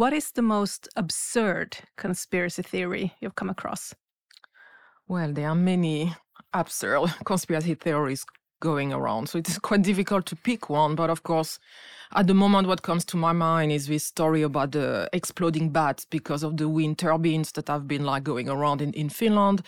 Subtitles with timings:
[0.00, 3.94] What is the most absurd conspiracy theory you've come across?
[5.06, 6.14] Well, there are many
[6.54, 8.24] absurd conspiracy theories
[8.62, 9.28] going around.
[9.28, 10.94] So it is quite difficult to pick one.
[10.94, 11.58] But of course,
[12.12, 16.04] at the moment, what comes to my mind is this story about the exploding bats
[16.04, 19.62] because of the wind turbines that have been like going around in, in Finland.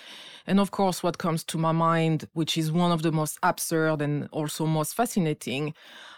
[0.47, 4.03] And of course, what comes to my mind, which is one of the most absurd
[4.03, 5.73] and also most fascinating,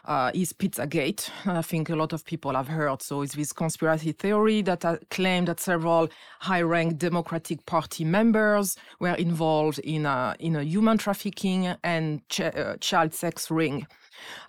[0.06, 1.28] uh, is Pizzagate.
[1.44, 3.02] I think a lot of people have heard.
[3.02, 6.08] So it's this conspiracy theory that uh, claimed that several
[6.40, 12.76] high-ranked Democratic Party members were involved in a, in a human trafficking and ch- uh,
[12.80, 13.86] child sex ring.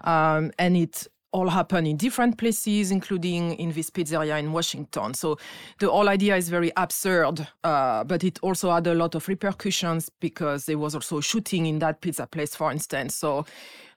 [0.06, 5.14] Um, and it all happen in different places, including in this pizzeria in Washington.
[5.14, 5.38] So
[5.80, 10.10] the whole idea is very absurd, uh, but it also had a lot of repercussions
[10.22, 13.16] because there was also shooting in that pizza place, for instance.
[13.16, 13.46] So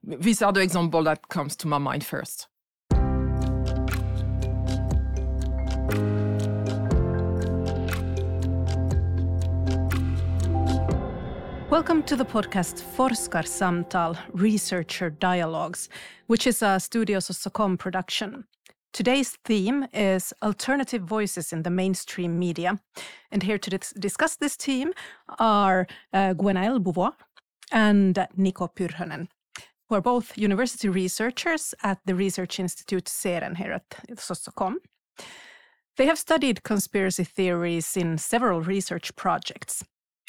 [0.03, 2.49] these are the examples that comes to my mind first.
[11.71, 15.91] Welcome to the podcast Forskarsamtal Researcher Dialogues,
[16.27, 18.45] which is a Studios of production.
[18.95, 22.81] Today's theme is alternative voices in the mainstream media.
[23.31, 24.95] And here to dis- discuss this theme
[25.39, 27.13] are uh, Gwenaëlle Bauvois
[27.71, 29.29] and Niko Pyrhönen,
[29.91, 34.79] who are both university researchers at the Research Institute CEREN here at Soc&kom.
[35.99, 39.85] They have studied conspiracy theories in several research projects.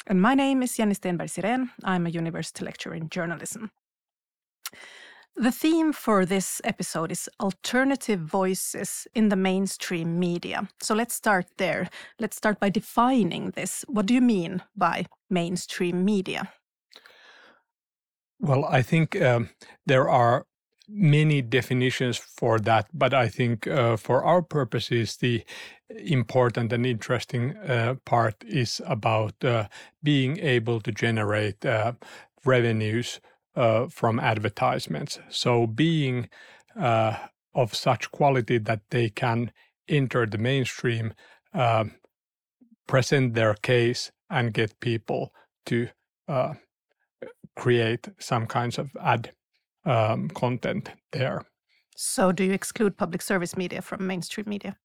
[0.06, 1.70] And my name is Jenny Stenberg Sirén.
[1.84, 3.70] I'm a university lecturer in journalism.
[5.36, 10.68] The theme for this episode is alternative voices in the mainstream media.
[10.82, 11.88] So let's start there.
[12.18, 13.84] Let's start by defining this.
[13.88, 16.52] What do you mean by mainstream media?
[18.38, 19.50] Well, I think um,
[19.86, 20.46] there are
[20.92, 25.44] many definitions for that, but I think uh, for our purposes, the
[25.88, 29.68] important and interesting uh, part is about uh,
[30.02, 31.92] being able to generate uh,
[32.44, 33.20] revenues
[33.56, 35.18] uh, from advertisements.
[35.28, 36.28] So, being
[36.78, 37.16] uh,
[37.54, 39.52] of such quality that they can
[39.88, 41.14] enter the mainstream,
[41.52, 41.92] um,
[42.86, 45.32] present their case, and get people
[45.66, 45.88] to
[47.56, 49.32] create some kinds of ad
[49.84, 51.42] um, content there.
[51.96, 54.76] So, do you exclude public service media from mainstream media?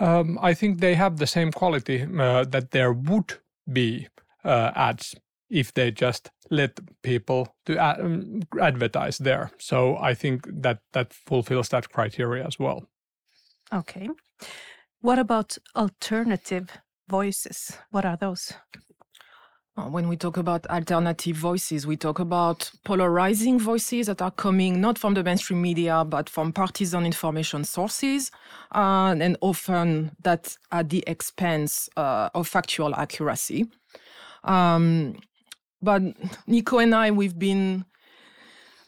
[0.00, 3.34] Um, I think they have the same quality uh, that there would
[3.72, 4.08] be
[4.44, 5.14] uh, ads
[5.50, 9.50] if they just let people to ad- um, advertise there.
[9.58, 12.88] So I think that that fulfills that criteria as well.
[13.72, 14.08] Okay.
[15.00, 16.70] What about alternative
[17.08, 17.78] voices?
[17.90, 18.52] What are those?
[19.86, 24.98] When we talk about alternative voices, we talk about polarizing voices that are coming not
[24.98, 28.32] from the mainstream media, but from partisan information sources,
[28.74, 33.66] uh, and often that at the expense uh, of factual accuracy.
[34.42, 35.16] Um,
[35.80, 36.02] but
[36.48, 37.84] Niko and I, we've been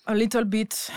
[0.09, 0.91] a little bit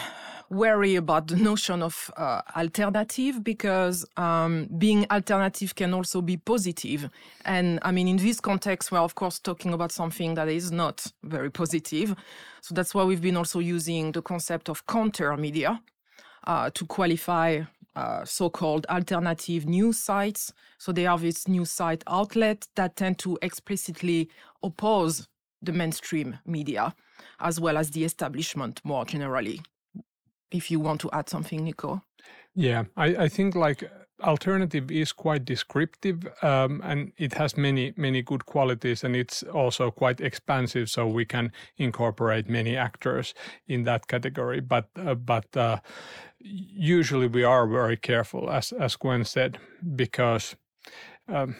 [0.53, 7.09] wary about the notion of uh, alternative because um, being alternative can also be positive.
[7.45, 11.05] And I mean, in this context, we're of course talking about something that is not
[11.23, 12.15] very positive.
[12.61, 15.81] So that's why we've been also using the concept of counter media
[16.45, 17.61] uh, to qualify
[17.95, 20.53] uh, so-called alternative news sites.
[20.77, 24.29] So they are these news site outlets that tend to explicitly
[24.63, 25.27] oppose
[25.61, 26.93] the mainstream media
[27.39, 29.61] as well as the establishment more generally
[30.53, 32.01] if you want to add something, Niko.
[32.55, 33.89] Yeah, I, I think like
[34.21, 39.91] alternative is quite descriptive um, and it has many many good qualities and it's also
[39.91, 43.33] quite expansive so we can incorporate many actors
[43.67, 45.77] in that category but uh, but uh,
[46.39, 49.57] usually we are very careful as as Gwen said
[49.95, 50.55] because
[51.27, 51.55] um,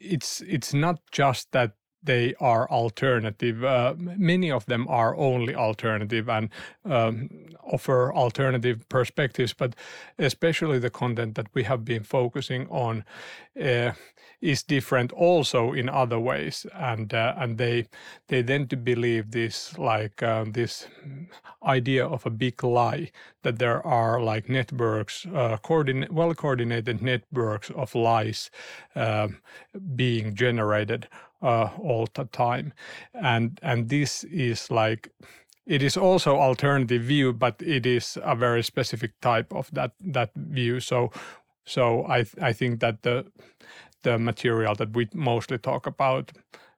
[0.00, 1.72] it's it's not just that
[2.04, 3.64] they are alternative.
[3.64, 6.50] Uh, many of them are only alternative and
[6.84, 7.30] um,
[7.64, 9.74] offer alternative perspectives, but
[10.18, 13.04] especially the content that we have been focusing on
[13.60, 13.92] uh,
[14.40, 17.86] is different also in other ways, and uh, and they
[18.28, 20.86] they tend to believe this like uh, this
[21.62, 23.10] idea of a big lie
[23.42, 28.50] that there are like networks, uh, coordinate, well coordinated networks of lies
[28.94, 29.38] um,
[29.96, 31.08] being generated
[31.44, 32.72] uh, all the time,
[33.12, 35.10] and and this is like
[35.66, 40.30] it is also alternative view, but it is a very specific type of that that
[40.34, 40.80] view.
[40.80, 41.10] So
[41.66, 43.24] so I I think that the
[44.02, 46.32] the material that we mostly talk about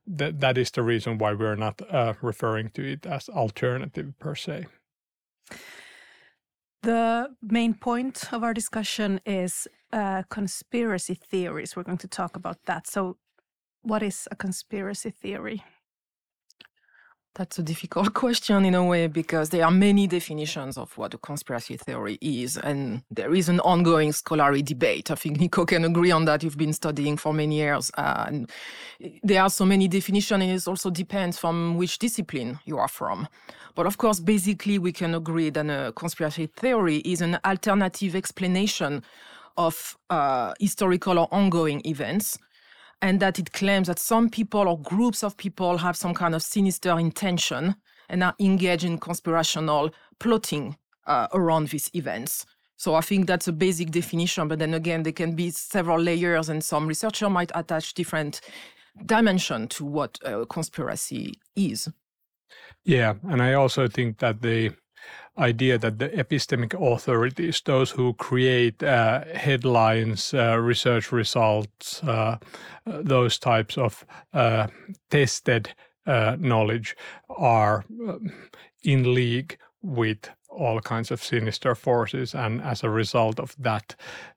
[0.07, 4.35] that that is the reason why we're not uh, referring to it as alternative per
[4.35, 4.67] se.
[6.83, 11.75] The main point of our discussion is uh, conspiracy theories.
[11.75, 12.87] We're going to talk about that.
[12.87, 13.17] So,
[13.87, 15.63] what is a conspiracy theory?
[17.37, 21.19] That's a difficult question in a way because there are many definitions of what a
[21.19, 25.11] conspiracy theory is, and there is an ongoing scholarly debate.
[25.11, 26.43] I think Niko can agree on that.
[26.43, 28.51] You've been studying for many years, uh, and
[29.23, 33.29] there are so many definitions, and it also depends from which discipline you are from.
[33.75, 39.03] But of course, basically, we can agree that a conspiracy theory is an alternative explanation
[39.59, 42.39] of uh, historical or ongoing events
[43.03, 46.43] and that it claims that some people or groups of people have some kind of
[46.43, 47.77] sinister intention
[48.09, 50.77] and are engaged in conspirational plotting
[51.07, 52.47] uh, around these events.
[52.77, 56.49] So I think that's a basic definition, but then again, there can be several layers,
[56.51, 58.41] and some researcher might attach different
[59.07, 61.89] dimension to what a conspiracy is.
[62.85, 64.73] Yeah, and I also think that the
[65.39, 72.39] idea that the epistemic authorities, those who create uh, headlines, uh, research results, uh,
[72.87, 74.67] uh those types of uh,
[75.11, 75.75] tested
[76.07, 76.97] uh, knowledge,
[77.29, 77.85] are
[78.83, 83.95] in league with all kinds of sinister forces, and as a result of that,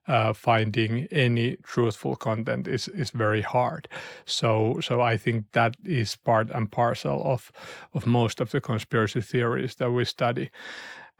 [0.07, 3.87] uh, finding any truthful content is is very hard.
[4.25, 7.51] So so I think that is part and parcel of
[7.93, 10.49] of most of the conspiracy theories that we study.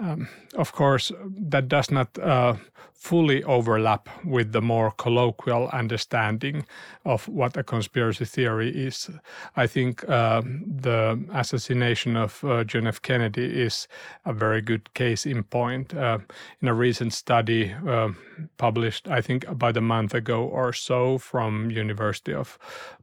[0.02, 1.12] Um, of course,
[1.50, 2.56] that does not uh,
[2.94, 6.66] fully overlap with the more colloquial understanding
[7.04, 9.10] of what a conspiracy theory is.
[9.58, 13.02] I think uh, the assassination of uh, John F.
[13.02, 13.90] Kennedy is
[14.26, 15.94] a very good case in point.
[15.94, 16.20] Uh,
[16.62, 18.18] in a recent study um,
[18.58, 22.58] published, I think, about a month ago or so, from University of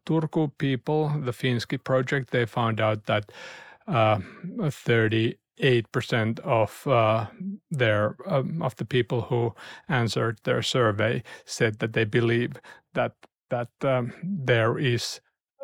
[0.07, 3.33] Turku people, the Finsky project, they found out that
[3.87, 4.21] uh,
[4.71, 7.27] 30 eight percent of uh,
[7.71, 9.55] their um, of the people who
[9.89, 12.53] answered their survey said that they believe
[12.95, 13.13] that
[13.51, 15.21] that um, there is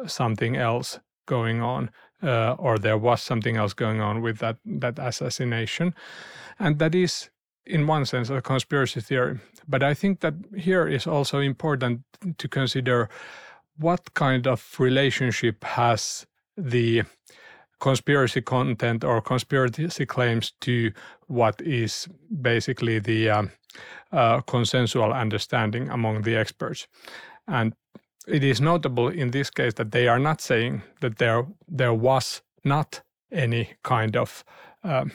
[0.06, 1.90] something else going on
[2.22, 5.94] uh, or there was something else going on with that that assassination.
[6.58, 7.30] And that is
[7.64, 9.38] in one sense a conspiracy theory.
[9.68, 12.00] But i think that here is also important
[12.38, 13.08] to consider
[13.78, 17.02] what kind of relationship has the
[17.82, 20.92] conspiracy content or conspiracy claims to
[21.26, 22.08] what is
[22.40, 23.50] basically the um,
[24.12, 26.86] uh, consensual understanding among the experts.
[27.48, 27.74] And
[28.28, 32.42] it is notable in this case that they are not saying that there there was
[32.64, 33.02] not
[33.32, 34.44] any kind of
[34.84, 35.10] um,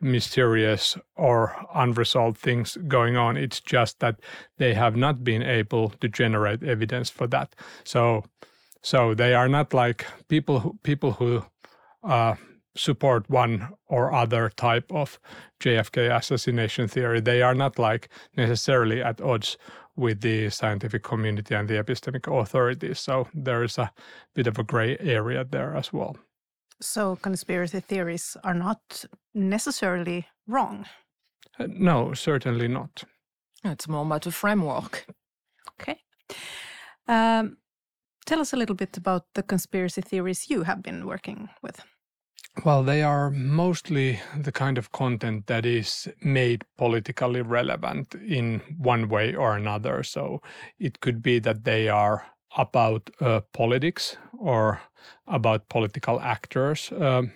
[0.00, 3.36] mysterious or unresolved things going on.
[3.36, 4.16] It's just that
[4.56, 7.54] they have not been able to generate evidence for that.
[7.84, 8.24] So,
[8.82, 11.42] so they are not like people who, people who
[12.02, 12.34] uh,
[12.76, 15.18] support one or other type of
[15.60, 17.20] JFK assassination theory.
[17.20, 19.58] They are not like necessarily at odds
[19.96, 23.00] with the scientific community and the epistemic authorities.
[23.00, 23.92] So there is a
[24.34, 26.16] bit of a gray area there as well.
[26.80, 29.04] So conspiracy theories are not
[29.34, 30.86] necessarily wrong.
[31.58, 33.04] Uh, no, certainly not.
[33.64, 35.06] It's more about a framework.
[35.80, 36.00] Okay.
[37.06, 37.58] Um,
[38.30, 41.82] Tell us a little bit about the conspiracy theories you have been working with.
[42.64, 49.08] Well, they are mostly the kind of content that is made politically relevant in one
[49.08, 50.02] way or another.
[50.02, 50.42] So
[50.78, 52.26] it could be that they are
[52.56, 54.80] about uh, politics or
[55.26, 56.92] about political actors.
[56.92, 57.32] Um,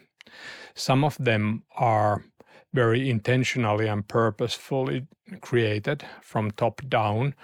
[0.74, 2.24] some of them are
[2.72, 5.06] very intentionally and purposefully
[5.40, 7.34] created from top down.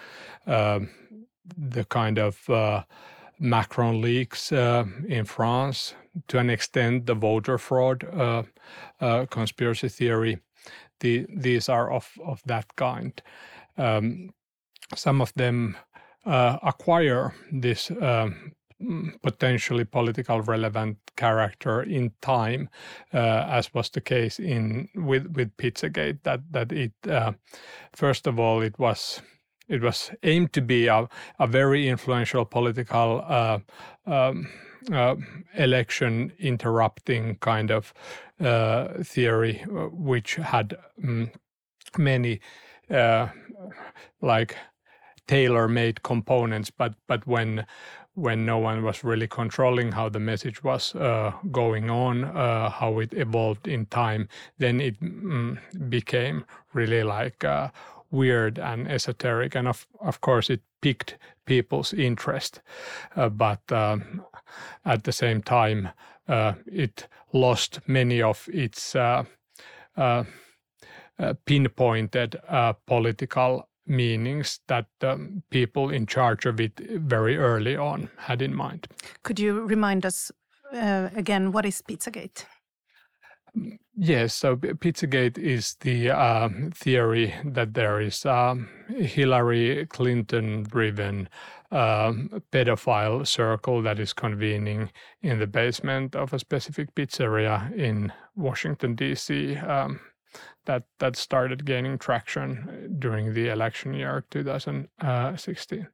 [0.47, 0.81] Uh,
[1.57, 2.83] the kind of uh,
[3.39, 5.95] Macron leaks uh, in France,
[6.29, 8.43] to an extent, the voter fraud uh,
[9.01, 10.39] uh, conspiracy theory.
[11.01, 13.21] The, these are of, of that kind.
[13.79, 14.31] Um,
[14.95, 15.77] some of them
[16.27, 18.53] uh, acquire this um,
[19.23, 22.69] potentially political relevant character in time,
[23.13, 26.19] uh, as was the case in with with Pizzagate.
[26.23, 27.33] That that it uh,
[27.93, 29.23] first of all it was
[29.69, 33.59] it was aimed to be a, a very influential political uh,
[34.07, 34.49] um,
[34.93, 35.17] uh,
[35.55, 37.93] election interrupting kind of
[38.41, 41.31] uh, theory, uh, which had um,
[41.99, 42.41] many
[42.91, 43.29] uh,
[44.21, 44.57] like
[45.27, 47.67] tailor-made components, but but when
[48.15, 52.99] when no one was really controlling how the message was uh, going on, uh, how
[52.99, 55.57] it evolved in time, then it mm,
[55.89, 56.45] became
[56.75, 57.69] really like uh,
[58.11, 62.61] weird and esoteric, and of of course it piqued people's interest,
[63.17, 64.25] uh, but um,
[64.85, 65.89] at the same time
[66.29, 69.25] uh, it lost many of its uh,
[69.97, 70.25] uh,
[71.19, 72.37] uh, pinpointed
[72.87, 78.87] political meanings that um, people in charge of it very early on had in mind.
[79.23, 80.31] Could you remind us
[80.73, 82.47] again what is Pizzagate?
[83.97, 88.57] Yes, so Pizzagate is the uh, theory that there is a
[88.89, 91.29] Hillary Clinton driven
[91.71, 92.13] uh,
[92.51, 94.91] pedophile circle that is convening
[95.23, 99.57] in the basement of a specific pizzeria in Washington, D.C.
[99.57, 100.01] Um,
[100.67, 105.89] that, that started gaining traction during the election year 2016.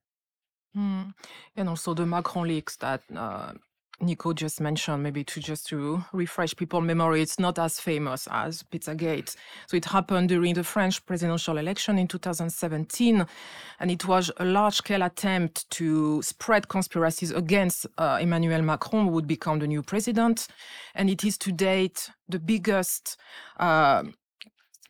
[0.77, 1.15] Mm.
[1.57, 3.55] And also the Macron leaks that uh,
[4.03, 8.63] Niko just mentioned, maybe to just to refresh people's memory, it's not as famous as
[8.63, 9.35] Pizzagate.
[9.67, 13.27] So it happened during the French presidential election in 2017,
[13.81, 19.27] and it was a large-scale attempt to spread conspiracies against uh, Emmanuel Macron, who would
[19.27, 20.49] become the new president.
[20.95, 23.17] And it is to date the biggest
[23.59, 24.03] uh,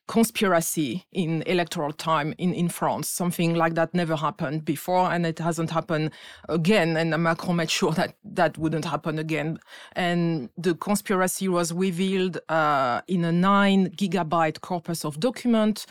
[0.07, 3.09] conspiracy in electoral time in, in France.
[3.09, 6.11] Something like that never happened before, and it hasn't happened
[6.49, 6.97] again.
[6.97, 9.59] And Macron made sure that that wouldn't happen again.
[9.93, 15.87] And the conspiracy was revealed uh, in a nine gigabyte corpus of document.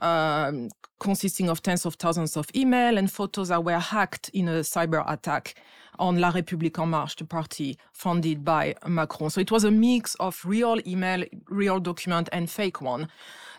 [0.00, 0.68] Um,
[1.00, 5.04] consisting of tens of thousands of email and photos that were hacked in a cyber
[5.10, 5.54] attack
[5.98, 9.30] on La République En Marche, the party funded by Macron.
[9.30, 13.08] So it was a mix of real email, real document, and fake one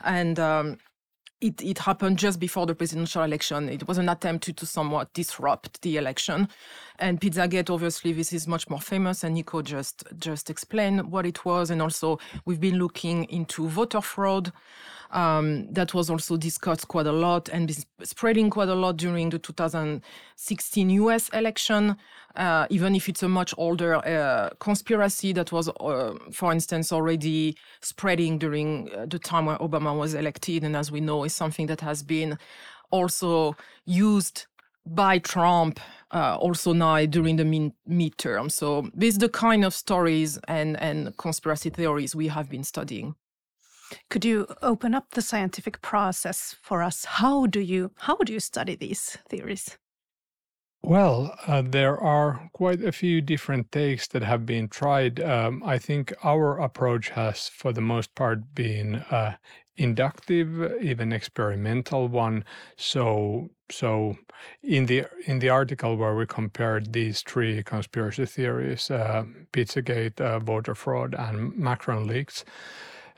[0.04, 0.78] and um,
[1.42, 3.70] it, it happened just before the presidential election.
[3.70, 6.50] It was an attempt to, to somewhat disrupt the election.
[7.00, 11.46] And Pizzagate, obviously, this is much more famous, and Niko just just explained what it
[11.46, 11.70] was.
[11.70, 14.52] And also, we've been looking into voter fraud.
[15.12, 19.40] Um, that was also discussed quite a lot and spreading quite a lot during the
[19.40, 21.96] 2016 US election,
[22.36, 27.58] uh, even if it's a much older uh, conspiracy that was, uh, for instance, already
[27.82, 30.64] spreading during uh, the time where Obama was elected.
[30.64, 32.38] And as we know, is something that has been
[32.92, 34.46] also used
[34.86, 35.80] by Trump
[36.12, 38.52] uh, also now during the min- midterm.
[38.52, 43.16] So this is the kind of stories and, and conspiracy theories we have been studying.
[44.10, 47.06] Could you open up the scientific process for us?
[47.06, 49.78] How do you how do you study these theories?
[50.82, 55.20] Well, uh, there are quite a few different takes that have been tried.
[55.20, 59.36] Um, I think our approach has, for the most part, been uh,
[59.76, 62.46] inductive, even experimental one.
[62.78, 64.16] So, so
[64.64, 70.40] in the in the article where we compared these three conspiracy theories, uh, Pizzagate, uh,
[70.40, 72.46] voter fraud, and Macron leaks,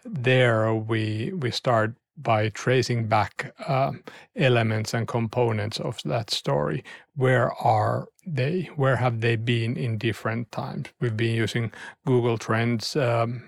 [0.06, 3.92] there we we start by tracing back uh,
[4.36, 6.84] elements and components of that story.
[7.16, 8.70] Where are they?
[8.76, 10.90] Where have they been in different times?
[11.00, 11.72] We've been using
[12.06, 13.44] Google Trends um,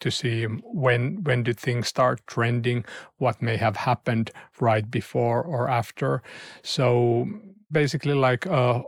[0.00, 2.84] to see when when did things start trending,
[3.18, 6.22] what may have happened right before or after.
[6.62, 7.26] So
[7.72, 8.82] basically, like uh,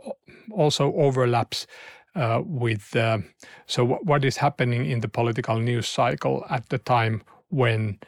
[0.51, 1.67] also overlaps
[2.17, 3.19] uh, with uh,
[3.67, 7.99] so w- what is happening in the political news cycle at the time when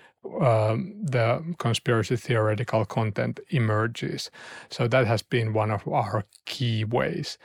[0.42, 4.30] um, the conspiracy theoretical content emerges.
[4.70, 7.38] So that has been one of our key ways.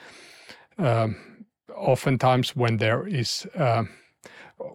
[0.78, 1.44] Um,
[1.76, 3.84] oftentimes, when there is uh,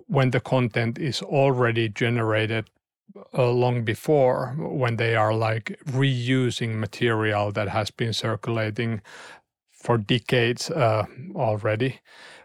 [0.07, 2.69] when the content is already generated
[3.37, 9.01] uh, long before when they are like reusing material that has been circulating
[9.83, 11.05] for decades uh,
[11.35, 11.99] already,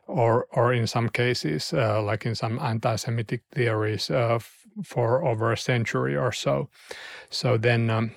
[0.06, 4.38] or or in some cases, uh, like in some anti-Semitic theories, uh,
[4.82, 6.68] for over a century or so.
[7.30, 8.10] So then um,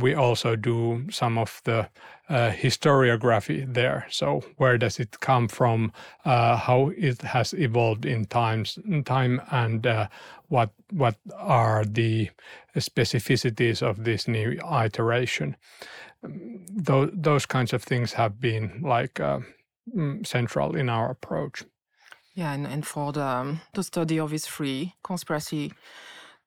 [0.00, 1.88] we also do some of the
[2.28, 4.06] uh, historiography there.
[4.10, 5.92] So where does it come from?
[6.24, 10.08] Uh, how it has evolved in times, in time, and uh,
[10.48, 12.30] what what are the
[12.76, 15.56] specificities of this new iteration?
[16.22, 19.40] Those those kinds of things have been like uh,
[19.96, 21.64] mm, central in our approach.
[22.34, 25.72] Yeah, and, and for the, um, the study of these three conspiracy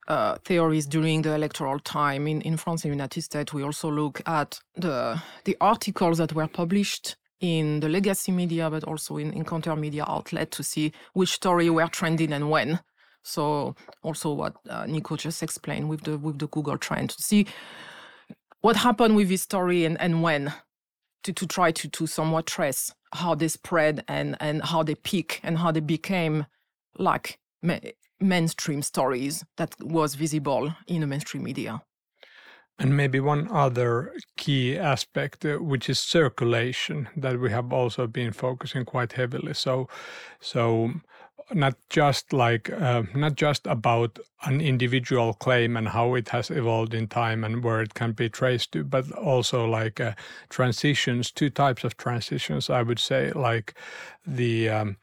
[0.08, 4.22] uh, theories during the electoral time in, in France and United States, we also look
[4.26, 9.44] at the the articles that were published in the legacy media, but also in, in
[9.44, 12.80] counter media outlet to see which story were trending and when.
[13.24, 17.48] So also what uh, Niko just explained with the with the Google trend to see
[18.62, 20.54] what happened with this story and, and when
[21.24, 25.40] to, to try to, to somewhat trace how they spread and, and how they peak
[25.44, 26.46] and how they became
[26.98, 27.80] like ma-
[28.20, 31.82] mainstream stories that was visible in the mainstream media.
[32.80, 38.32] And maybe one other key aspect, uh, which is circulation, that we have also been
[38.32, 39.54] focusing quite heavily.
[39.54, 39.88] So,
[40.40, 40.94] so
[41.54, 46.94] not just like uh, not just about an individual claim and how it has evolved
[46.94, 50.14] in time and where it can be traced to, but also like uh,
[50.50, 52.70] transitions, two types of transitions.
[52.70, 53.74] I would say like
[54.26, 54.98] the um,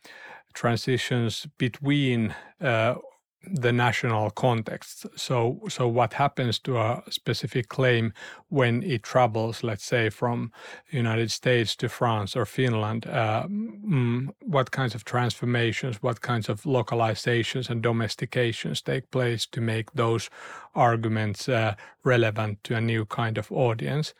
[0.55, 2.97] transitions between uh,
[3.45, 5.07] the national context.
[5.16, 8.12] So, so what happens to a specific claim
[8.49, 10.52] when it travels, let's say, from
[10.90, 13.07] United States to France or Finland?
[13.07, 19.61] Uh, mm, what kinds of transformations, what kinds of localizations and domestications take place to
[19.61, 20.30] make those
[20.75, 24.14] arguments uh, relevant to a new kind of audience?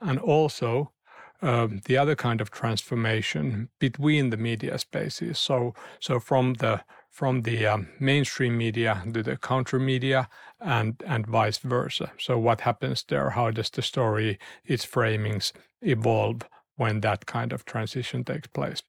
[0.00, 0.90] And also,
[1.42, 5.38] um, the other kind of transformation between the media spaces.
[5.38, 6.80] So, so from the
[7.14, 10.28] from the um, mainstream media to the counter media
[10.60, 12.10] and and vice versa.
[12.18, 13.30] So what happens there?
[13.30, 16.42] How does the story, its framings evolve
[16.76, 18.82] when that kind of transition takes place?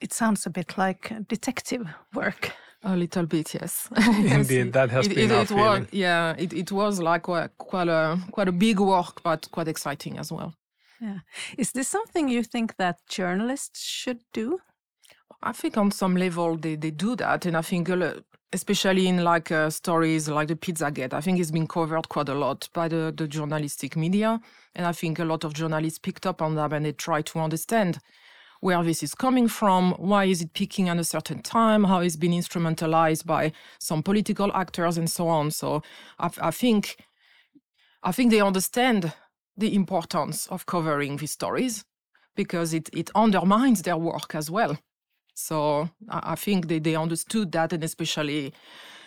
[0.00, 2.52] It sounds a bit like detective work.
[2.82, 3.88] A little bit, yes.
[4.08, 5.82] Indeed, that has it, been it, our it feeling.
[5.82, 9.68] was, yeah, it, it was like quite, quite a quite a big work, but quite
[9.68, 10.54] exciting as well.
[11.00, 11.20] Yeah.
[11.56, 14.60] Is this something you think that journalists should do?
[15.42, 18.14] I think on some level they, they do that, and I think uh,
[18.52, 22.34] especially in like uh, stories like the Pizzagate, I think it's been covered quite a
[22.34, 24.40] lot by the, the journalistic media,
[24.74, 27.38] and I think a lot of journalists picked up on that and they try to
[27.38, 28.00] understand
[28.60, 32.16] where this is coming from, why is it peaking at a certain time, how it's
[32.16, 35.50] been instrumentalized by some political actors, and so on.
[35.50, 35.82] So
[36.18, 36.96] I, I think
[38.02, 39.12] I think they understand
[39.56, 41.84] the importance of covering these stories
[42.34, 44.78] because it, it undermines their work as well.
[45.34, 48.52] So I, think they, they understood that, and especially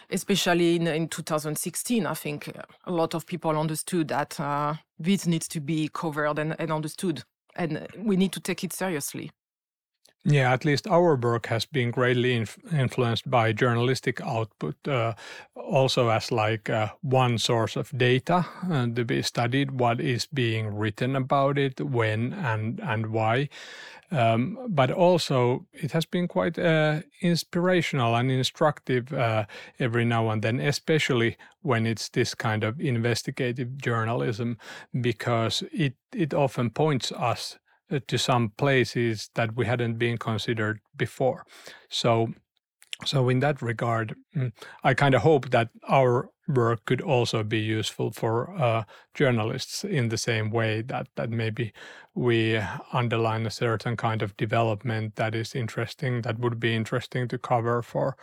[0.10, 2.52] especially in, in 2016, I think
[2.86, 7.24] a lot of people understood that uh, this needs to be covered and, and understood,
[7.56, 9.32] and we need to take it seriously.
[10.26, 15.16] Yeah, at least our work has been greatly inf- influenced by journalistic output, uh,
[15.54, 19.72] also as like uh, one source of data uh, to be studied.
[19.72, 23.50] What is being written about it, when and and why,
[24.12, 29.46] um, but also it has been quite uh, inspirational and instructive uh,
[29.80, 34.58] every now and then, especially when it's this kind of investigative journalism,
[35.02, 37.60] because it it often points us
[38.08, 41.46] to some places that we hadn't been considered before.
[41.90, 42.34] So,
[43.06, 44.52] so in that regard, mm,
[44.84, 50.10] I kind of hope that our work could also be useful for uh, journalists in
[50.10, 51.72] the same way that that maybe
[52.16, 52.60] we
[52.92, 57.82] underline a certain kind of development that is interesting, that would be interesting to cover
[57.82, 58.18] for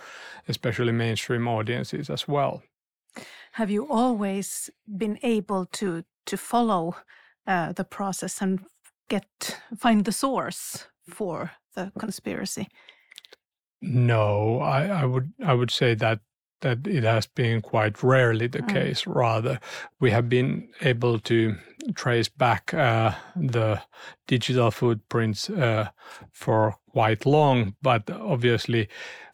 [0.48, 2.62] especially mainstream audiences as well.
[3.52, 6.96] Have you always been able to to follow
[7.46, 8.60] uh, the process and
[9.10, 12.66] get find the source for the conspiracy?
[13.82, 16.20] No, I, I would I would say that
[16.60, 18.72] that it has been quite rarely the Mm.
[18.74, 19.06] case.
[19.06, 19.58] Rather,
[20.00, 21.56] we have been able to
[21.94, 23.80] trace back uh, the
[24.28, 25.88] digital footprints uh,
[26.32, 28.88] for quite long, but obviously,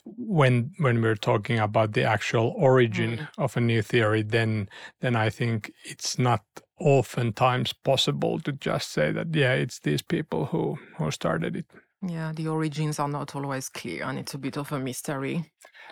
[0.05, 3.29] when when we're talking about the actual origin Mm.
[3.39, 4.69] of a new theory, then
[5.01, 6.43] then I think it's not
[6.79, 11.67] oftentimes possible to just say that yeah, it's these people who who started it.
[12.03, 15.45] Yeah, the origins are not always clear, and it's a bit of a mystery.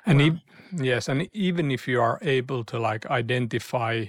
[0.06, 0.26] And Wow.
[0.26, 0.40] ev-
[0.82, 4.06] yes, and even if you are able to like identify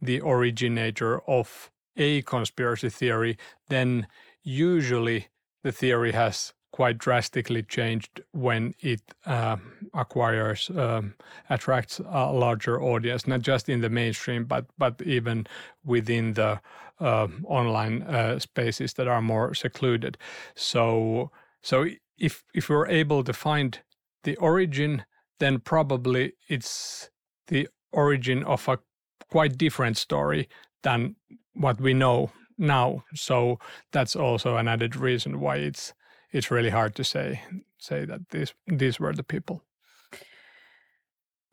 [0.00, 3.36] the originator of a conspiracy theory,
[3.68, 4.06] then
[4.42, 5.28] usually
[5.62, 9.56] the theory has quite drastically changed when it uh,
[9.94, 11.14] acquires um,
[11.50, 15.46] attracts a larger audience, not just in the mainstream, but but even
[15.84, 16.60] within the
[17.00, 20.18] uh, online uh, spaces that are more secluded.
[20.54, 21.30] So
[21.62, 21.86] so
[22.18, 23.78] if if we're able to find
[24.24, 25.04] the origin
[25.42, 27.10] then probably it's
[27.48, 28.78] the origin of a
[29.28, 30.48] quite different story
[30.84, 31.16] than
[31.54, 33.02] what we know now.
[33.14, 33.58] So
[33.90, 35.94] that's also an added reason why it's
[36.32, 37.42] it's really hard to say
[37.78, 39.62] say that these these were the people.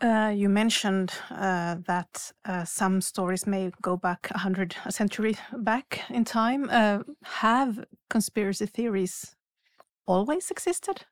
[0.01, 5.35] Uh, you mentioned uh, that uh, some stories may go back a hundred, a century
[5.57, 6.69] back in time.
[6.71, 9.35] Uh, have conspiracy theories
[10.05, 11.05] always existed?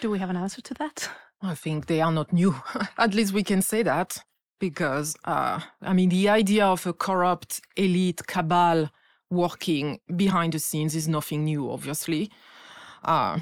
[0.00, 1.08] Do we have an answer to that?
[1.40, 2.54] I think they are not new.
[2.98, 4.22] At least we can say that
[4.60, 8.90] because, uh, I mean, the idea of a corrupt elite cabal
[9.30, 12.30] working behind the scenes is nothing new, obviously.
[13.04, 13.40] Uh,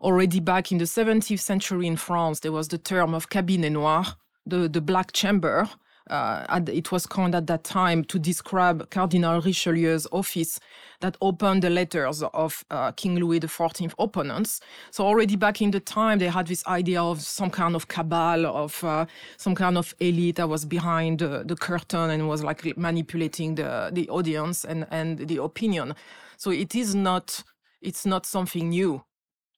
[0.00, 4.04] already back in the 17th century in France, there was the term of cabinet noir,
[4.46, 5.68] the, the black chamber,
[6.08, 10.60] uh, it was coined at that time to describe Cardinal Richelieu's office
[11.00, 14.60] that opened the letters of uh, King Louis XIV opponents.
[14.90, 18.46] So already back in the time, they had this idea of some kind of cabal,
[18.46, 19.06] of uh,
[19.36, 24.08] some kind of elite that was behind the curtain and was like manipulating the, the
[24.08, 25.94] audience and, and the opinion.
[26.36, 27.42] So it is not,
[27.80, 29.04] it's not something new.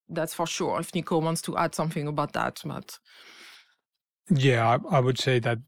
[0.08, 0.80] That's for sure.
[0.80, 2.98] If Niko wants to add something about that, but
[4.30, 5.58] yeah, I, I would say that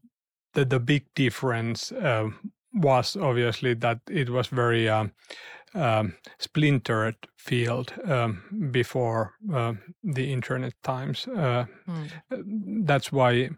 [0.53, 2.29] the, the big difference uh,
[2.73, 11.27] was obviously that it was very um, splintered field um, before uh, the internet times.
[11.27, 12.85] Uh, mm.
[12.85, 13.49] That's why,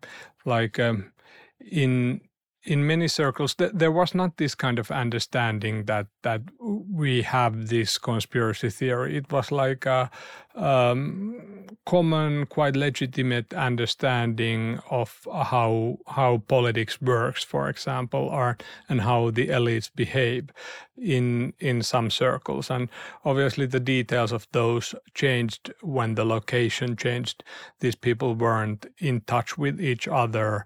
[0.46, 1.12] like um,
[1.60, 2.22] in
[2.66, 7.68] in many circles th- there was not this kind of understanding that that we have
[7.68, 9.18] this conspiracy theory.
[9.18, 10.10] It was like a
[10.56, 19.32] um, common quite legitimate understanding of how how politics works for example or and how
[19.32, 20.50] the elites behave
[20.98, 22.72] in in some circles.
[22.72, 22.90] And
[23.26, 27.44] obviously the details of those changed when the location changed.
[27.80, 30.66] These people weren't in touch with each other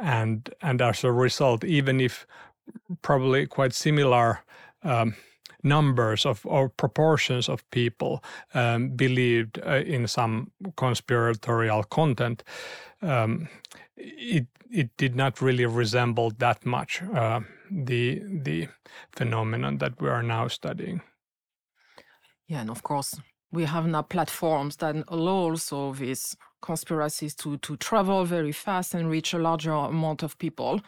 [0.00, 2.26] and and as a result, even if
[3.02, 4.40] probably quite similar
[4.82, 5.14] um,
[5.62, 8.22] numbers of or proportions of people
[8.54, 12.44] um, believed uh, in some conspiratorial content,
[13.02, 13.48] um,
[13.96, 18.68] it it did not really resemble that much uh, the the
[19.12, 21.00] phenomenon that we are now studying.
[22.46, 27.76] Yeah, and of course we have now platforms that allow also these conspiracies to, to
[27.76, 30.80] travel very fast and reach a larger amount of people.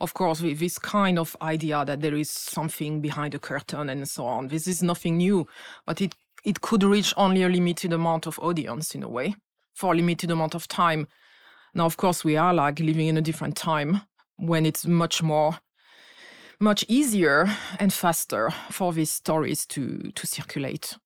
[0.00, 4.08] Of course, with this kind of idea that there is something behind the curtain and
[4.08, 4.48] so on.
[4.48, 5.46] This is nothing new,
[5.86, 9.34] but it, it could reach only a limited amount of audience in a way
[9.72, 11.06] for a limited amount of time.
[11.74, 14.02] Now, of course, we are like living in a different time
[14.36, 15.58] when it's much more
[16.60, 17.48] much easier
[17.80, 20.96] and faster for these stories to to circulate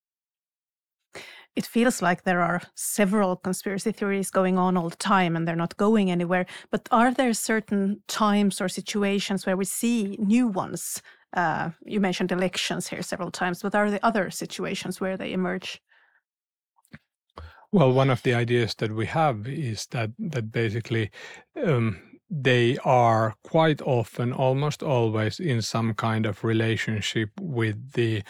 [1.59, 5.65] it feels like there are several conspiracy theories going on all the time and they're
[5.65, 6.47] not going anywhere.
[6.71, 11.03] But are there certain times or situations where we see new ones?
[11.37, 15.83] Uh, you mentioned elections here several times, but are there other situations where they emerge?
[17.73, 21.11] Well, one of the ideas that we have is that that basically
[21.57, 21.99] um,
[22.31, 28.23] they are quite often, almost always, in some kind of relationship with the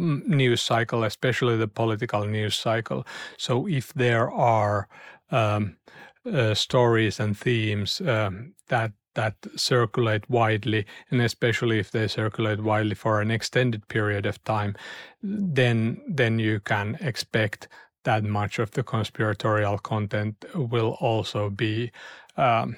[0.00, 3.06] news cycle, especially the political news cycle.
[3.36, 4.88] So if there are
[5.30, 5.76] um,
[6.30, 12.94] uh, stories and themes um, that that circulate widely, and especially if they circulate widely
[12.94, 14.74] for an extended period of time,
[15.22, 17.68] then then you can expect
[18.04, 21.90] that much of the conspiratorial content will also be
[22.36, 22.76] um,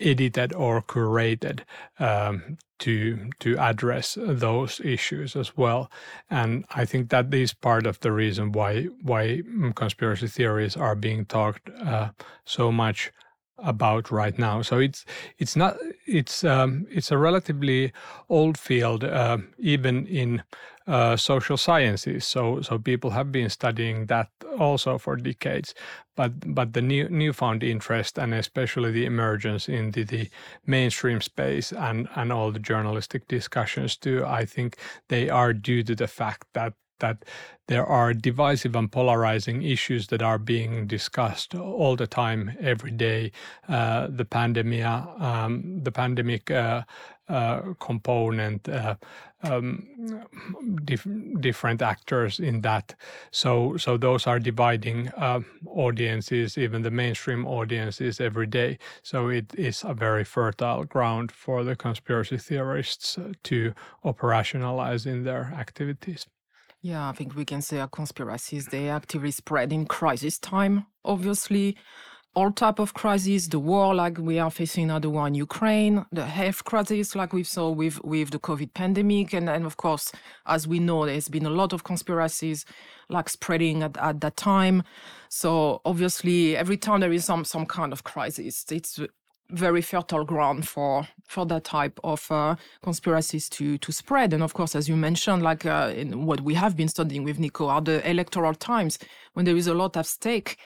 [0.00, 1.60] edited or curated
[1.98, 5.90] um, to to address those issues as well.
[6.30, 9.42] And I think that is part of the reason why why
[9.74, 12.10] conspiracy theories are being talked uh,
[12.44, 13.12] so much
[13.58, 14.62] about right now.
[14.62, 15.04] So it's
[15.38, 17.92] it's not it's um, it's a relatively
[18.28, 20.42] old field, uh, even in
[20.90, 22.24] uh, social sciences.
[22.24, 25.74] So so people have been studying that also for decades.
[26.16, 30.28] But but the new newfound interest and especially the emergence into the
[30.66, 34.76] mainstream space and and all the journalistic discussions too, I think
[35.08, 37.24] they are due to the fact that that
[37.70, 43.30] there are divisive and polarizing issues that are being discussed all the time, every day.
[43.68, 46.82] Uh, the pandemic, um, the pandemic uh,
[47.28, 48.96] uh, component, uh,
[49.44, 49.86] um,
[50.84, 51.06] dif-
[51.38, 52.94] different actors in that.
[53.30, 58.78] So, so those are dividing uh, audiences, even the mainstream audiences, every day.
[59.04, 65.54] So it is a very fertile ground for the conspiracy theorists to operationalize in their
[65.56, 66.26] activities.
[66.82, 71.76] Yeah, I think we can say conspiracies, they actively spread in crisis time, obviously.
[72.34, 76.06] All type of crises, the war like we are facing now, the war in Ukraine,
[76.12, 79.34] the health crisis like we saw with, with the COVID pandemic.
[79.34, 80.12] And then, of course,
[80.46, 82.64] as we know, there's been a lot of conspiracies
[83.08, 84.84] like spreading at, at that time.
[85.28, 89.00] So obviously, every time there is some, some kind of crisis, it's
[89.52, 94.32] very fertile ground for for that type of uh, conspiracies to to spread.
[94.32, 97.38] And of course, as you mentioned, like uh, in what we have been studying with
[97.38, 98.98] Niko, are the electoral times
[99.34, 100.58] when there is a lot at stake.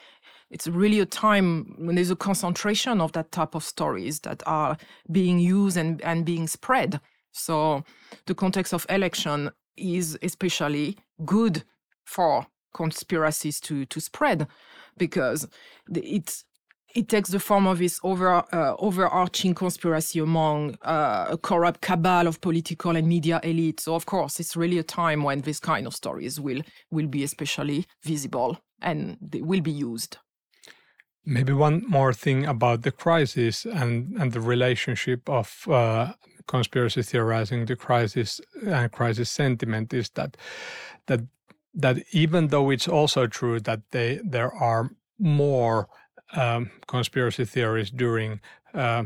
[0.50, 4.76] It's really a time when there's a concentration of that type of stories that are
[5.10, 7.00] being used and, and being spread.
[7.32, 7.82] So
[8.26, 11.64] the context of election is especially good
[12.04, 14.46] for conspiracies to to spread
[14.96, 15.48] because
[15.92, 16.44] it's
[16.94, 22.26] it takes the form of this over, uh, overarching conspiracy among uh, a corrupt cabal
[22.26, 23.80] of political and media elites.
[23.80, 27.24] So, of course, it's really a time when this kind of stories will will be
[27.24, 30.18] especially visible and they will be used.
[31.26, 36.12] Maybe one more thing about the crisis and, and the relationship of uh,
[36.46, 40.36] conspiracy theorizing to crisis and crisis sentiment is that
[41.06, 41.20] that
[41.74, 45.88] that even though it's also true that they there are more
[46.34, 48.40] um, conspiracy theories during
[48.74, 49.04] uh,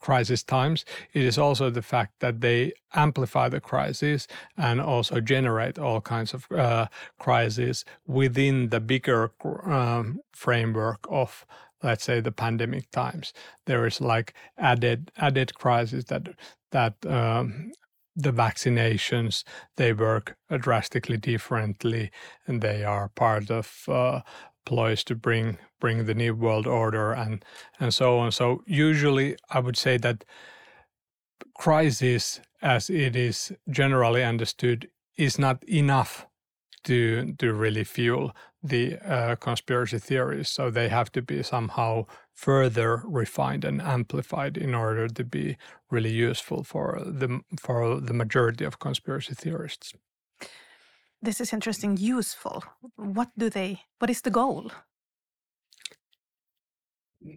[0.00, 5.78] crisis times, it is also the fact that they amplify the crisis and also generate
[5.78, 6.86] all kinds of uh,
[7.18, 9.32] crises within the bigger
[9.64, 11.46] um, framework of
[11.82, 13.32] let's say the pandemic times.
[13.66, 16.28] There is like added added crisis that
[16.70, 17.72] that um,
[18.14, 19.42] the vaccinations
[19.76, 22.10] they work drastically differently
[22.46, 24.20] and they are part of uh,
[24.64, 27.44] ploys to bring bring the new world order and
[27.80, 28.32] and so on.
[28.32, 30.24] So usually i would say that
[31.54, 36.26] crisis as it is generally understood is not enough
[36.84, 40.48] to to really fuel the uh, conspiracy theories.
[40.48, 45.56] So they have to be somehow further refined and amplified in order to be
[45.90, 49.94] really useful for the for the majority of conspiracy theorists
[51.22, 52.64] this is interesting useful?
[52.96, 54.70] What do they what is the goal?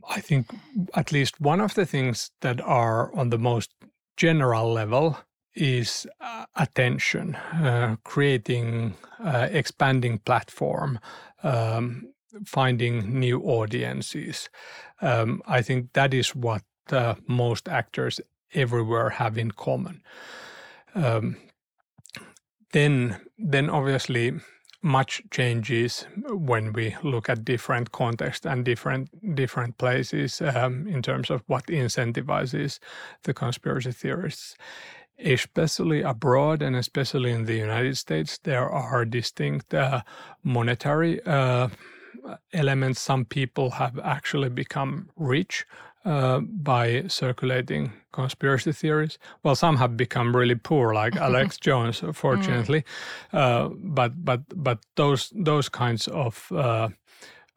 [0.10, 0.48] I think
[0.96, 3.72] at least one of the things that are on the most
[4.18, 5.18] general level
[5.54, 11.00] is uh, attention uh, creating uh, expanding platform
[11.44, 12.12] um,
[12.46, 14.50] finding new audiences.
[15.02, 16.64] Um, i think that is what
[17.28, 18.22] most actors
[18.54, 20.02] everywhere have in common.
[20.94, 21.38] Um,
[22.76, 24.34] then then obviously
[24.82, 31.30] much changes when we look at different contexts and different different places um, in terms
[31.32, 32.80] of what incentivizes
[33.24, 34.58] the conspiracy theorists.
[35.18, 40.02] Especially abroad and especially in the united states there are distinct uh,
[40.44, 41.70] monetary uh,
[42.54, 43.00] elements.
[43.00, 45.66] Some people have actually become rich
[46.06, 49.18] uh, by circulating conspiracy theories.
[49.44, 52.84] Well, some have become really poor, like Alex Jones, fortunately.
[53.34, 53.40] Mm.
[53.40, 56.90] Uh, but but but those those kinds of uh,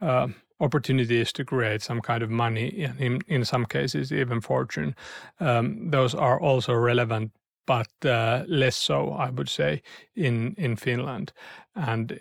[0.00, 0.28] uh,
[0.60, 4.94] opportunities to create some kind of money, in in some cases even fortune,
[5.40, 7.32] um, those are also relevant,
[7.66, 9.82] but uh, less so, I would say,
[10.14, 11.32] in in Finland,
[11.74, 12.20] and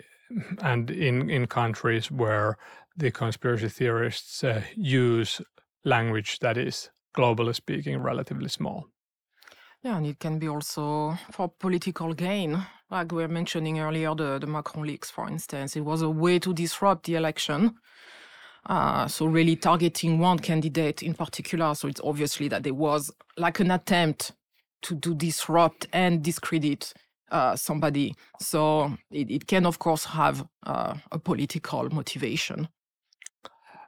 [0.61, 2.57] and in in countries where
[2.97, 5.41] the conspiracy theorists uh, use
[5.87, 8.85] language that is globally speaking relatively small.
[9.83, 12.65] Yeah, and it can be also for political gain.
[12.89, 16.39] Like we were mentioning earlier, the, the Macron leaks, for instance, it was a way
[16.39, 17.75] to disrupt the election.
[18.65, 21.73] Uh, so really targeting one candidate in particular.
[21.73, 24.33] So it's obviously that there was like an attempt
[24.83, 26.93] to, to disrupt and discredit
[27.31, 28.13] uh, somebody.
[28.39, 32.67] So it, it, can, of course, have uh, a political motivation.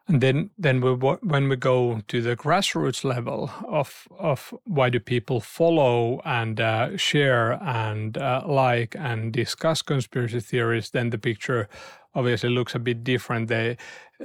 [0.09, 4.99] And then, then we, when we go to the grassroots level of of why do
[4.99, 11.69] people follow and uh, share and uh, like and discuss conspiracy theories, then the picture
[12.15, 13.49] obviously looks a bit different.
[13.49, 13.77] They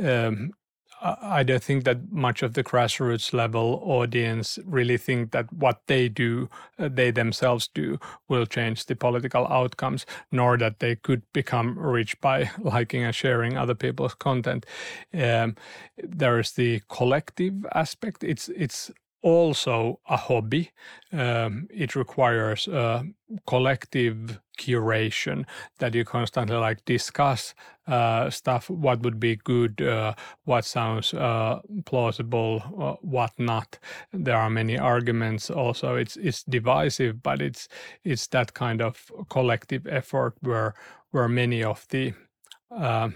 [0.02, 0.52] um,
[1.04, 6.08] I don't think that much of the grassroots level audience really think that what they
[6.08, 11.78] do, uh, they themselves do, will change the political outcomes, nor that they could become
[11.78, 14.64] rich by liking and sharing other people's content.
[15.12, 15.56] Um,
[16.02, 18.24] there is the collective aspect.
[18.24, 18.90] It's it's
[19.24, 20.70] also a hobby.
[21.12, 22.68] Um, it requires
[23.46, 25.44] collective curation
[25.78, 27.54] that you constantly like discuss
[27.86, 28.70] uh, stuff.
[28.70, 29.80] What would be good?
[29.80, 32.62] Uh, what sounds uh, plausible?
[32.78, 33.78] Uh, what not?
[34.12, 35.50] There are many arguments.
[35.50, 37.68] Also, it's it's divisive, but it's
[38.04, 40.74] it's that kind of collective effort where
[41.10, 42.14] where many of the
[42.70, 43.14] um,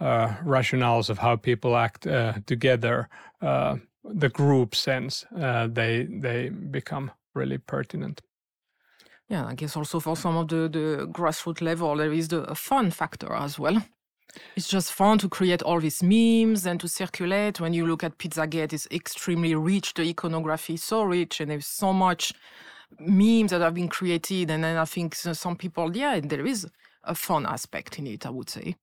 [0.00, 3.08] uh, rationales of how people act uh, together
[4.12, 8.22] the group sense, uh, they they become really pertinent.
[9.28, 12.90] Yeah, I guess also for some of the, the grassroots level, there is the fun
[12.90, 13.82] factor as well.
[14.54, 17.60] It's just fun to create all these memes and to circulate.
[17.60, 19.94] When you look at Pizzagate, it's extremely rich.
[19.94, 22.34] The iconography is so rich, and there's so much
[23.00, 24.50] memes that have been created.
[24.50, 26.66] And then I think some people, yeah, there is
[27.02, 28.26] a fun aspect in it.
[28.26, 28.76] I would say.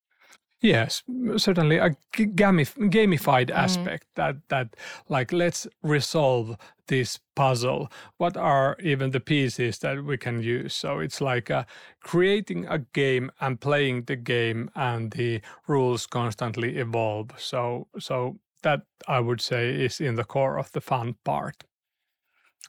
[0.64, 1.04] Yes,
[1.36, 3.56] certainly a gamif- gamified mm.
[3.56, 4.78] aspect that that
[5.10, 6.56] like let's resolve
[6.88, 7.92] this puzzle.
[8.18, 10.74] What are even the pieces that we can use?
[10.74, 11.66] So it's like uh,
[12.02, 17.32] creating a game and playing the game, and the rules constantly evolve.
[17.38, 21.66] So so that I would say is in the core of the fun part.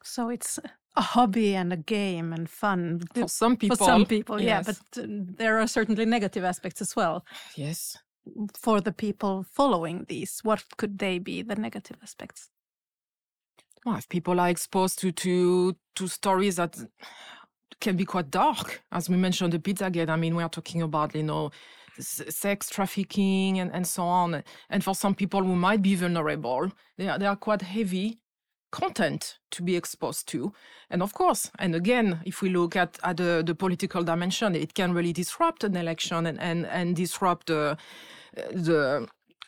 [0.02, 0.58] So it's
[0.96, 3.76] a hobby and a game and fun for some people.
[3.76, 4.66] For some people, yes.
[4.66, 7.24] yeah, but there are certainly negative aspects as well.
[7.56, 7.96] Yes.
[8.58, 12.50] For the people following these, what could they be the negative aspects?
[13.84, 16.78] Well, if people are exposed to to to stories that
[17.80, 20.08] can be quite dark, as we mentioned the pizza Pizzagate.
[20.08, 21.50] I mean, we are talking about you know
[22.00, 24.42] sex trafficking and, and so on.
[24.70, 28.20] And for some people who might be vulnerable, they are, they are quite heavy
[28.74, 30.52] content to be exposed to.
[30.90, 34.74] And of course, and again, if we look at, at the, the political dimension, it
[34.74, 37.76] can really disrupt an election and, and, and disrupt the,
[38.34, 39.06] the,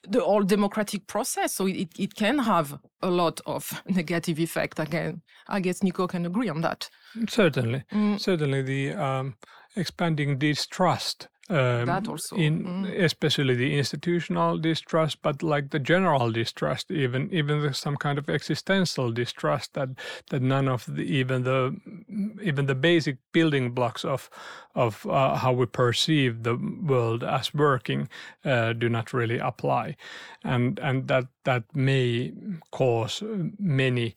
[0.08, 1.54] the whole democratic process.
[1.54, 4.78] So it, it can have a lot of negative effect.
[4.78, 6.88] Again, I guess Niko can agree on that.
[7.28, 7.82] Certainly.
[7.92, 8.20] Mm.
[8.20, 9.34] Certainly the um,
[9.74, 13.02] expanding distrust um, that also, in mm.
[13.02, 19.12] especially the institutional distrust, but like the general distrust, even even some kind of existential
[19.12, 19.90] distrust that
[20.30, 21.76] that none of the even the
[22.42, 24.28] even the basic building blocks of
[24.74, 28.08] of uh, how we perceive the world as working
[28.44, 29.96] uh, do not really apply,
[30.42, 32.32] and and that that may
[32.72, 33.22] cause
[33.58, 34.16] many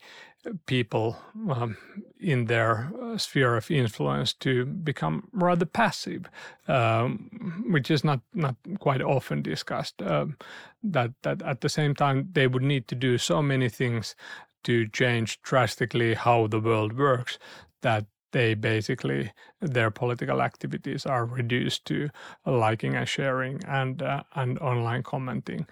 [0.65, 1.17] people
[1.49, 1.77] um,
[2.19, 6.29] in their uh, sphere of influence to become rather passive,
[6.67, 10.01] um, which is not not quite often discussed.
[10.01, 10.37] Um,
[10.83, 14.15] that that at the same time they would need to do so many things
[14.63, 17.39] to change drastically how the world works
[17.81, 22.09] that they basically their political activities are reduced to
[22.45, 25.65] liking and sharing and uh, and online commenting.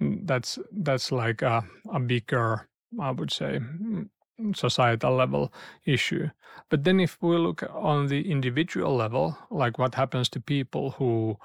[0.00, 2.68] That's that's like a, a bigger
[3.00, 4.08] I would say, mm,
[4.54, 5.52] societal level
[5.84, 6.30] issue.
[6.70, 11.38] But then if we look on the individual level, like what happens to people who,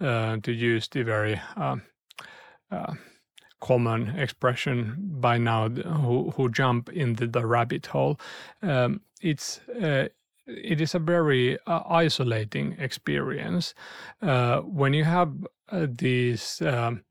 [0.00, 1.76] uh, to use the very uh,
[2.70, 2.94] uh,
[3.60, 8.18] common expression by now, who, who jump into the rabbit hole,
[8.62, 10.08] um, it's uh,
[10.46, 13.74] it is a very uh, isolating experience
[14.22, 15.32] uh, when you have
[15.72, 17.04] these um,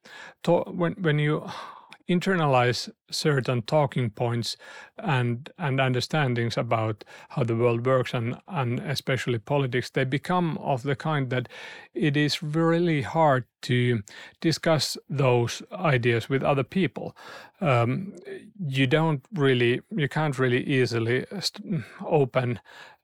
[0.43, 1.47] to- when when you
[2.10, 4.58] internalize certain talking points
[4.98, 10.84] and and understandings about how the world works and and especially politics they become of
[10.84, 11.48] the kind that
[11.93, 14.02] it is really hard to
[14.41, 17.15] discuss those ideas with other people
[17.62, 18.13] um,
[18.67, 21.26] you don't really you can't really easily
[22.06, 22.60] open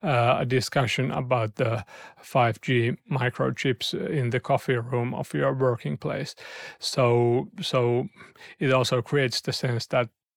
[0.05, 1.83] uh, a discussion about the
[2.23, 6.35] 5G microchips in the coffee room of your working place.
[6.79, 8.07] So, so
[8.59, 9.87] it also creates the sense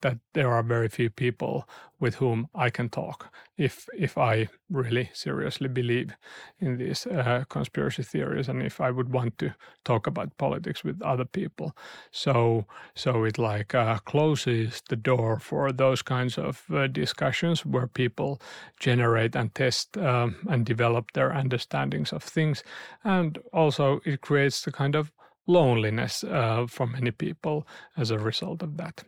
[0.00, 1.68] that there are very few people
[2.00, 6.14] with whom I can talk if if I really seriously believe
[6.60, 11.02] in these uh, conspiracy theories and if I would want to talk about politics with
[11.02, 11.76] other people.
[12.12, 17.88] So so it like uh, closes the door for those kinds of uh, discussions where
[17.88, 18.40] people
[18.80, 22.62] generate and test um, and develop their understandings of things,
[23.04, 25.12] and also it creates the kind of
[25.46, 29.04] loneliness uh, for many people as a result of that.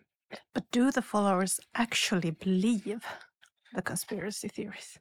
[0.54, 3.04] But do the followers actually believe
[3.74, 4.98] the conspiracy theories?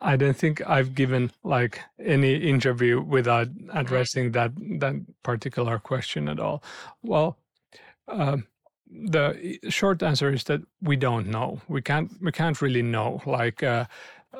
[0.00, 6.38] I don't think I've given like any interview without addressing that that particular question at
[6.38, 6.62] all.
[7.02, 7.38] Well,
[8.06, 8.38] uh,
[8.86, 11.60] the short answer is that we don't know.
[11.68, 13.22] We can't we can't really know.
[13.24, 13.86] Like uh,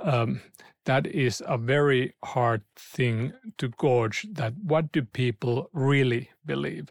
[0.02, 0.42] um,
[0.84, 4.26] that is a very hard thing to gauge.
[4.32, 6.90] That what do people really believe,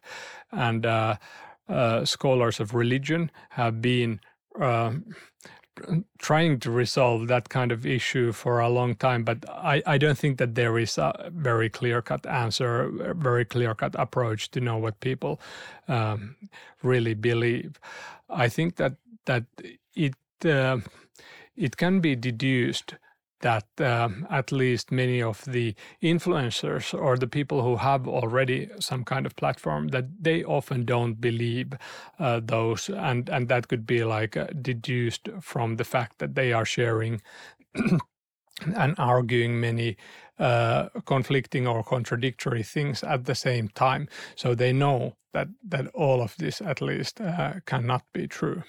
[0.51, 1.17] and uh,
[1.69, 4.19] uh, scholars of religion have been
[4.59, 4.91] uh,
[6.19, 10.17] trying to resolve that kind of issue for a long time, but I, I don't
[10.17, 14.61] think that there is a very clear cut answer, a very clear cut approach to
[14.61, 15.39] know what people
[15.87, 16.35] um,
[16.83, 17.79] really believe.
[18.29, 18.95] I think that
[19.25, 19.45] that
[19.95, 20.79] it uh,
[21.55, 22.95] it can be deduced
[23.43, 29.05] that um, at least many of the influencers or the people who have already some
[29.05, 31.73] kind of platform that they often don't believe
[32.19, 36.53] uh, those and and that could be like uh, deduced from the fact that they
[36.53, 37.21] are sharing
[38.75, 39.97] and arguing many
[40.39, 44.07] uh, conflicting or contradictory things at the same time.
[44.35, 48.63] So they know that that all of this at least uh, cannot be true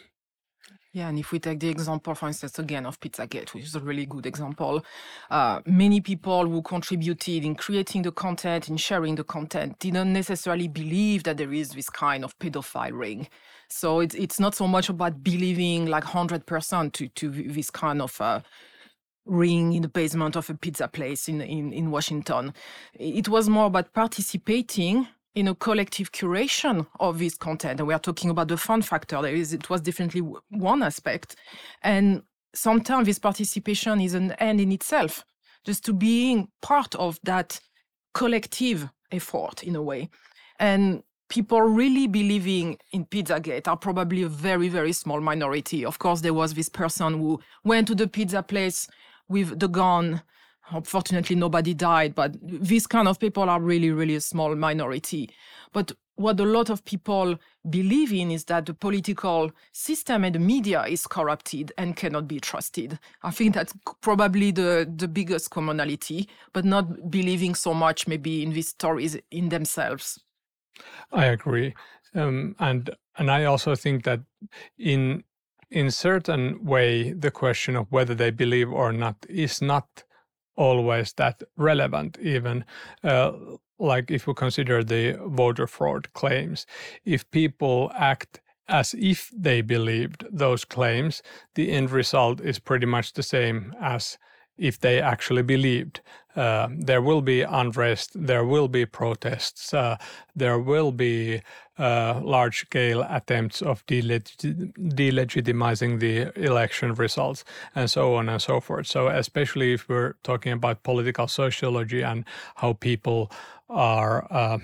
[0.95, 3.81] yeah, and if we take the example, for instance, again of Pizzagate, which is a
[3.81, 4.85] really good example,
[5.29, 10.69] uh, many people who contributed in creating the content, in sharing the content, didn't necessarily
[10.69, 13.27] believe that there is this kind of pedophile ring.
[13.69, 18.01] So it's it's not so much about believing like hundred percent to to this kind
[18.01, 18.21] of.
[18.21, 18.41] Uh,
[19.27, 22.53] ring in the basement of a pizza place in, in, in Washington.
[22.93, 27.81] It was more about participating in a collective curation of this content.
[27.81, 29.21] And we are talking about the fun factor.
[29.21, 31.37] There is, it was definitely one aspect.
[31.83, 32.23] And
[32.55, 35.25] sometimes this participation is an end in itself,
[35.65, 37.61] just to being part of that
[38.13, 40.09] collective effort in a way.
[40.61, 45.85] And people really believing in Pizzagate are probably a very, very small minority.
[45.85, 48.87] Of course, there was this person who went to the pizza place
[49.29, 50.23] with the gun.
[50.71, 55.31] Unfortunately, nobody died, but these kind of people are really, really a small minority.
[55.73, 57.37] But what a lot of people
[57.69, 62.41] believe in is that the political system and the media is corrupted and cannot be
[62.41, 62.99] trusted.
[63.23, 68.53] I think that's probably the, the biggest commonality, but not believing so much maybe in
[68.53, 70.21] these stories in themselves.
[71.13, 71.75] I agree.
[72.15, 74.21] Um, and and I also think that
[74.79, 75.25] in
[75.71, 80.05] in certain way the question of whether they believe or not is not
[80.57, 82.65] always that relevant even
[83.03, 83.33] uh,
[83.79, 86.67] like if we consider the voter fraud claims.
[87.05, 91.23] If people act as if they believed those claims
[91.55, 94.17] the end result is pretty much the same as
[94.59, 96.01] if they actually believed.
[96.37, 99.97] Uh, there will be unrest, there will be protests, uh,
[100.35, 101.41] there will be
[101.79, 107.45] uh, large scale attempts of delegit- delegitimizing the election results,
[107.75, 108.87] and so on and so forth.
[108.87, 112.25] So, especially if we're talking about political sociology and
[112.57, 113.31] how people
[113.69, 114.59] are uh,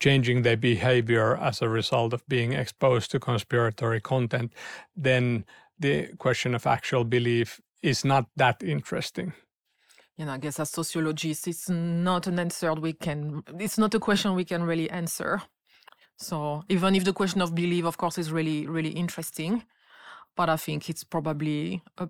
[0.00, 4.52] changing their behavior as a result of being exposed to conspiratory content,
[4.96, 5.44] then
[5.78, 9.32] the question of actual belief is not that interesting.
[10.16, 14.00] You know, I guess as sociologists, it's not an answer we can, it's not a
[14.00, 15.42] question we can really answer.
[16.18, 19.64] So even if the question of belief, of course, is really, really interesting,
[20.36, 22.08] but I think it's probably a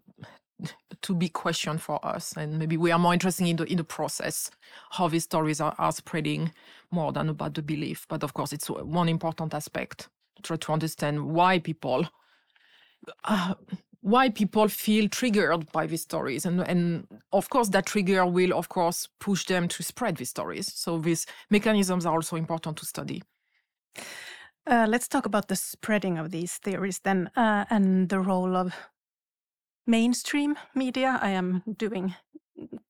[1.03, 2.35] to be question for us.
[2.37, 4.51] And maybe we are more interested in the, in the process,
[4.91, 6.53] how these stories are, are spreading
[6.91, 8.07] more than about the belief.
[8.09, 12.07] But of course, it's one important aspect to try to understand why people
[13.25, 13.55] uh,
[14.03, 16.45] why people feel triggered by these stories.
[16.45, 20.73] And and of course that trigger will of course push them to spread these stories.
[20.75, 23.23] So these mechanisms are also important to study.
[24.67, 28.73] Uh, let's talk about the spreading of these theories then uh, and the role of
[29.87, 31.19] mainstream media.
[31.23, 32.15] I am doing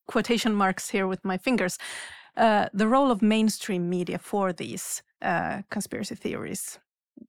[0.07, 1.77] quotation marks here with my fingers.
[2.37, 6.79] Uh, the role of mainstream media for these uh, conspiracy theories.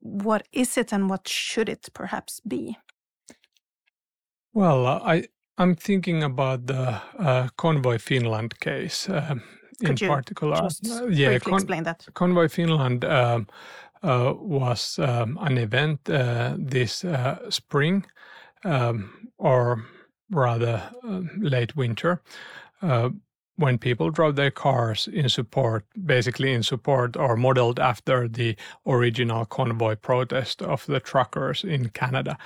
[0.01, 2.77] What is it and what should it perhaps be
[4.55, 5.25] well, uh, I
[5.59, 9.37] I'm thinking about the uh, Convoy Finland case uh,
[9.81, 10.57] in particular.
[10.63, 12.07] Just uh, yeah, Con- explain that.
[12.15, 13.47] Convoy Finland um,
[14.03, 17.05] uh, was um, an event uh, this
[17.51, 18.07] spring,
[18.65, 19.85] um, or
[20.31, 20.83] rather
[21.39, 22.21] late winter,
[23.57, 29.45] when people drove their cars in support, basically in support or modeled after the original
[29.45, 32.37] convoy protest of the truckers in Canada,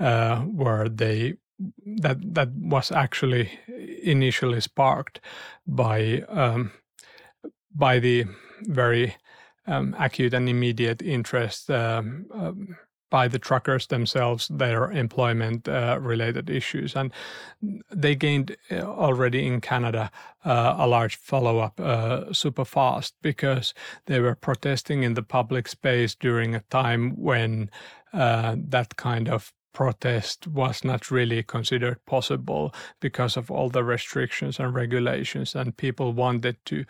[0.00, 1.34] uh, where they
[2.00, 3.50] that that was actually
[4.02, 5.20] initially sparked
[5.66, 6.70] by um,
[7.74, 8.24] by the
[8.62, 9.16] very
[9.66, 12.76] um, acute and immediate interest um, um
[13.10, 16.94] by the truckers themselves, their employment uh, related issues.
[16.94, 17.12] And
[17.90, 20.10] they gained uh, already in Canada
[20.44, 23.74] uh, a large follow up uh, super fast because
[24.06, 27.70] they were protesting in the public space during a time when
[28.12, 34.58] uh, that kind of protest was not really considered possible because of all the restrictions
[34.58, 36.84] and regulations, and people wanted to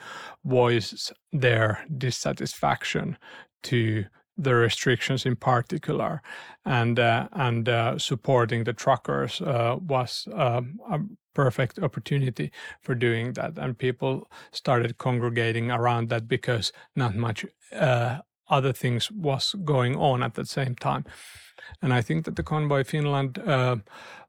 [0.45, 3.16] voice their dissatisfaction
[3.62, 4.05] to
[4.39, 6.22] the restrictions in particular,
[6.64, 11.01] and uh, and uh, supporting the truckers uh, was um, a
[11.35, 18.18] perfect opportunity for doing that, and people started congregating around that because not much uh,
[18.49, 21.05] other things was going on at the same time.
[21.82, 23.76] And I think that the Convoy Finland uh,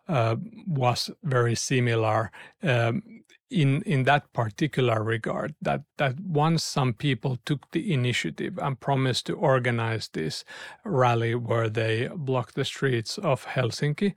[0.08, 0.36] uh,
[0.68, 2.32] was very similar
[2.64, 5.56] um, in in that particular regard.
[5.62, 10.46] That that once some people took the initiative and promised to organize this
[10.84, 14.16] rally where they blocked the streets of Helsinki.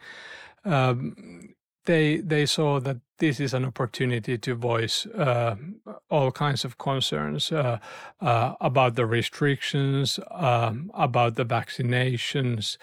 [0.65, 1.55] Um,
[1.85, 5.57] they they saw that this is an opportunity to voice uh,
[6.11, 7.79] all kinds of concerns uh,
[8.21, 12.77] uh, about the restrictions, um, about the vaccinations,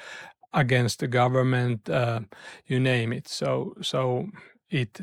[0.54, 2.22] against the government, uh,
[2.66, 3.28] you name it.
[3.28, 4.30] So so
[4.70, 5.02] it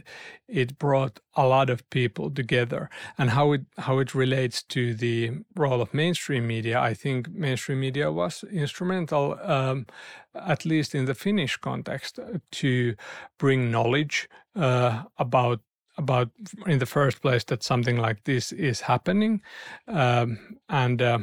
[0.49, 2.89] it brought a lot of people together.
[3.19, 7.81] And how it how it relates to the role of mainstream media i think mainstream
[7.81, 9.87] media was instrumental um,
[10.35, 12.19] at least in the finnish context
[12.51, 12.95] to
[13.39, 15.61] bring knowledge uh, about
[15.99, 16.31] about
[16.67, 19.41] in the first place that something like this is happening.
[19.89, 21.19] Um, and uh,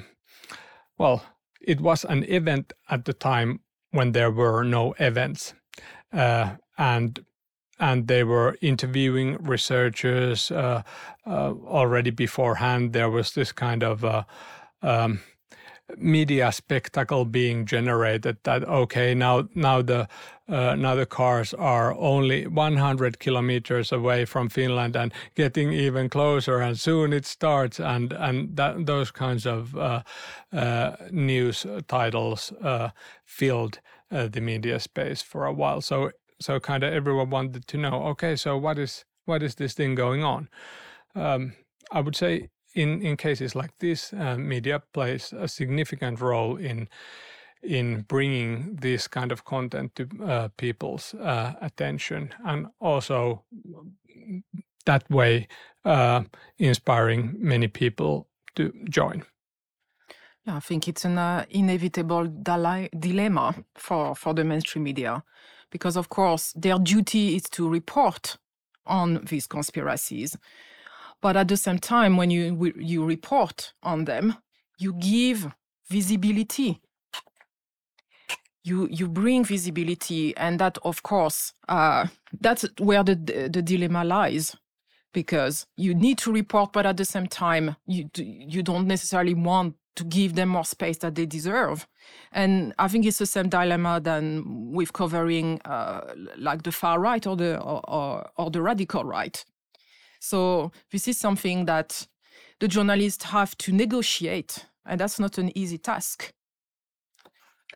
[0.97, 1.23] well,
[1.61, 5.53] it was an event at the time when there were no events,
[6.11, 7.23] uh, and
[7.83, 10.83] and they were interviewing researchers uh,
[11.27, 12.93] uh, already beforehand.
[12.93, 14.23] There was this kind of uh,
[14.81, 15.19] um,
[15.97, 20.07] media spectacle being generated that okay now now the
[20.47, 26.59] uh, now the cars are only 100 kilometers away from Finland and getting even closer
[26.61, 30.01] and soon it starts and and that, those kinds of uh,
[30.53, 32.89] uh, news titles uh,
[33.25, 33.79] filled
[34.11, 36.11] uh, the media space for a while so
[36.43, 39.95] so kind of everyone wanted to know okay so what is what is this thing
[39.95, 40.49] going on
[41.15, 41.53] um,
[41.91, 46.87] I would say in in cases like this, uh, media plays a significant role in
[47.61, 53.43] in bringing this kind of content to uh, people's uh, attention, and also
[54.85, 55.47] that way
[55.85, 56.23] uh,
[56.57, 59.23] inspiring many people to join.
[60.45, 65.23] Yeah, I think it's an uh, inevitable dilemma for for the mainstream media,
[65.73, 68.37] because of course their duty is to report
[68.85, 70.37] on these conspiracies
[71.23, 74.35] but at the same time, when you you report on them,
[74.77, 75.47] you give
[75.89, 76.81] visibility.
[78.65, 82.07] You you bring visibility, and that of course uh,
[82.41, 83.15] that's where the
[83.49, 84.53] the dilemma lies,
[85.13, 89.75] because you need to report, but at the same time you you don't necessarily want
[89.95, 91.87] to give them more space that they deserve.
[92.31, 97.25] And I think it's the same dilemma than with covering uh, like the far right
[97.27, 99.43] or the or, or, or the radical right.
[100.19, 102.07] So this is something that
[102.59, 106.33] the journalists have to negotiate, and that's not an easy task.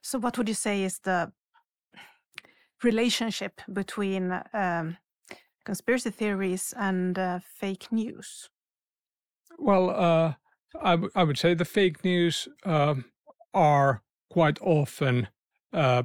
[0.01, 1.31] So, what would you say is the
[2.83, 4.97] relationship between um,
[5.65, 8.49] conspiracy theories and uh, fake news?
[9.59, 10.33] Well, uh,
[10.81, 12.95] I, would say the fake news uh,
[13.53, 15.27] are quite often
[15.73, 16.03] uh,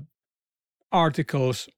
[0.91, 1.69] articles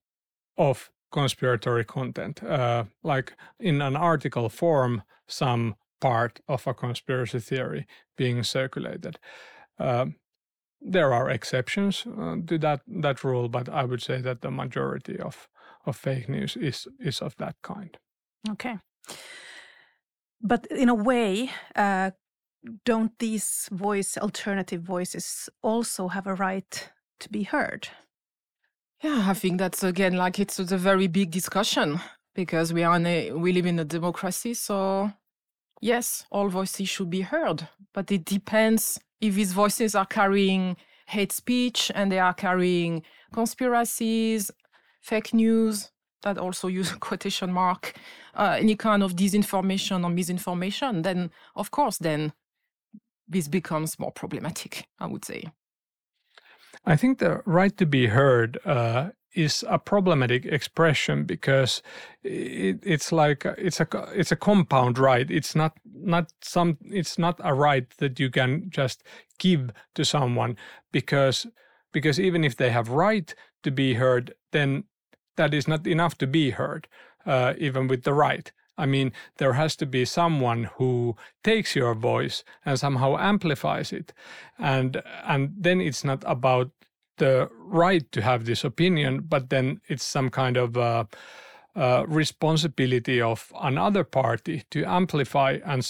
[0.56, 7.86] of conspiratory content, uh, like in an article form, some part of a conspiracy theory
[8.16, 9.18] being circulated.
[9.78, 10.06] Uh,
[10.80, 15.18] there are exceptions uh, to that that rule, but I would say that the majority
[15.18, 15.48] of
[15.86, 17.96] of fake news is is of that kind.
[18.50, 18.78] Okay,
[20.40, 22.10] but in a way, uh,
[22.84, 26.90] don't these voice alternative voices also have a right
[27.20, 27.88] to be heard?
[29.02, 32.00] Yeah, I think that's again like it's a very big discussion
[32.34, 34.54] because we are in a, we live in a democracy.
[34.54, 35.12] So
[35.80, 41.32] yes, all voices should be heard, but it depends if these voices are carrying hate
[41.32, 43.02] speech and they are carrying
[43.32, 44.50] conspiracies,
[45.02, 45.90] fake news
[46.22, 47.94] that also use a quotation mark,
[48.34, 52.32] uh, any kind of disinformation or misinformation, then of course, then
[53.28, 55.44] this becomes more problematic, I would say.
[56.84, 61.82] I think the right to be heard uh, is a problematic expression because
[62.22, 65.30] it, it's like it's a it's a compound right.
[65.30, 69.02] It's not not some it's not a right that you can just
[69.38, 70.56] give to someone
[70.92, 71.46] because
[71.92, 74.84] because even if they have right to be heard, then
[75.36, 76.86] that is not enough to be heard,
[77.26, 78.52] uh, even with the right.
[78.76, 84.12] I mean, there has to be someone who takes your voice and somehow amplifies it,
[84.58, 86.70] and and then it's not about
[87.18, 91.04] the right to have this opinion, but then it's some kind of uh,
[91.76, 95.84] uh, responsibility of another party to amplify and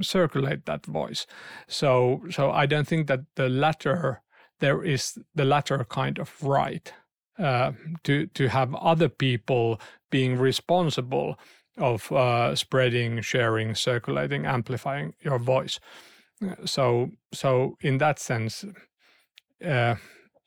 [0.00, 1.26] circulate that voice.
[1.66, 4.22] So, so I don't think that the latter
[4.60, 6.92] there is the latter kind of right
[7.38, 7.72] uh,
[8.02, 9.80] to to have other people
[10.10, 11.38] being responsible
[11.78, 15.80] of uh, spreading, sharing, circulating, amplifying your voice.
[16.64, 18.64] So, so in that sense,
[19.64, 19.96] uh,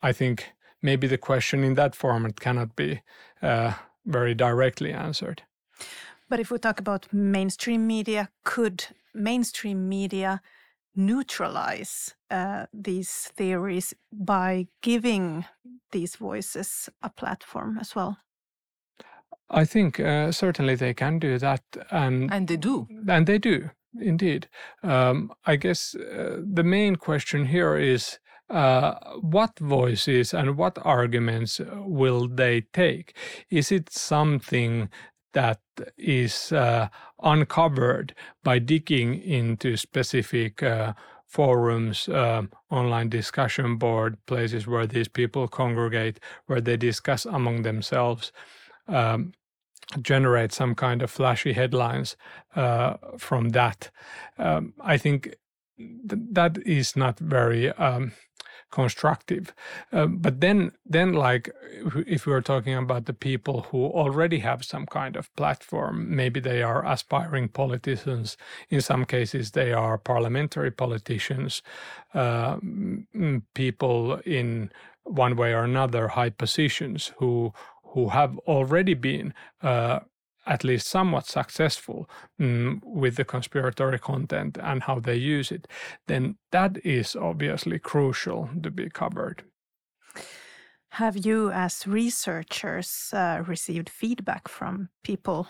[0.02, 3.02] I think maybe the question in that format cannot be
[3.42, 3.72] uh,
[4.06, 5.42] very directly answered.
[6.28, 10.40] But if we talk about mainstream media, could mainstream media
[10.96, 15.44] neutralize uh, these theories by giving
[15.90, 18.16] these voices a platform as well?
[19.52, 23.70] I think uh, certainly they can do that, and and they do, and they do
[24.00, 24.48] indeed.
[24.82, 31.60] Um, I guess uh, the main question here is uh, what voices and what arguments
[31.74, 33.16] will they take?
[33.50, 34.88] Is it something
[35.32, 35.60] that
[35.96, 36.88] is uh,
[37.22, 40.92] uncovered by digging into specific uh,
[41.26, 48.32] forums, uh, online discussion board, places where these people congregate, where they discuss among themselves?
[48.86, 49.32] Um,
[50.00, 52.16] generate some kind of flashy headlines
[52.56, 53.90] uh, from that.
[54.38, 55.34] Um, I think
[55.78, 58.12] th- that is not very um,
[58.70, 59.54] constructive.
[59.92, 61.50] Uh, but then, then like
[62.06, 66.40] if we are talking about the people who already have some kind of platform, maybe
[66.40, 68.36] they are aspiring politicians.
[68.70, 71.62] In some cases, they are parliamentary politicians,
[72.14, 72.56] uh,
[73.54, 74.70] people in
[75.04, 77.52] one way or another high positions who
[77.92, 79.32] who have already been
[79.62, 80.00] uh,
[80.46, 82.08] at least somewhat successful
[82.40, 85.68] mm, with the conspiratory content and how they use it,
[86.08, 89.44] then that is obviously crucial to be covered.
[90.90, 95.46] Have you, as researchers, uh, received feedback from people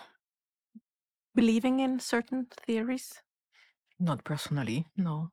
[1.35, 3.21] believing in certain theories?
[3.99, 5.32] Not personally, no.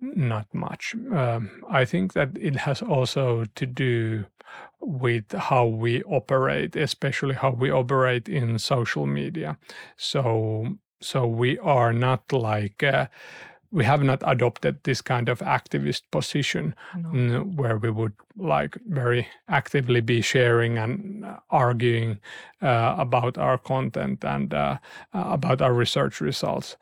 [0.00, 0.94] Not much.
[1.12, 4.24] Um, I think that it has also to do
[4.80, 9.58] with how we operate, especially how we operate in social media.
[9.96, 13.06] So, so we are not like uh,
[13.72, 17.40] we have not adopted this kind of activist position no.
[17.40, 22.18] where we would like very actively be sharing and arguing
[22.62, 24.78] uh, about our content and uh,
[25.12, 26.76] about our research results,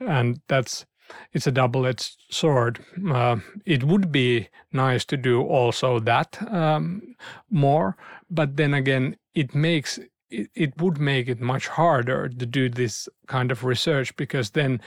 [0.00, 0.84] and that's
[1.32, 2.84] it's a double-edged sword.
[3.08, 7.16] Uh, it would be nice to do also that um,
[7.50, 7.96] more,
[8.30, 9.98] but then again, it makes
[10.30, 14.80] it, it would make it much harder to do this kind of research because then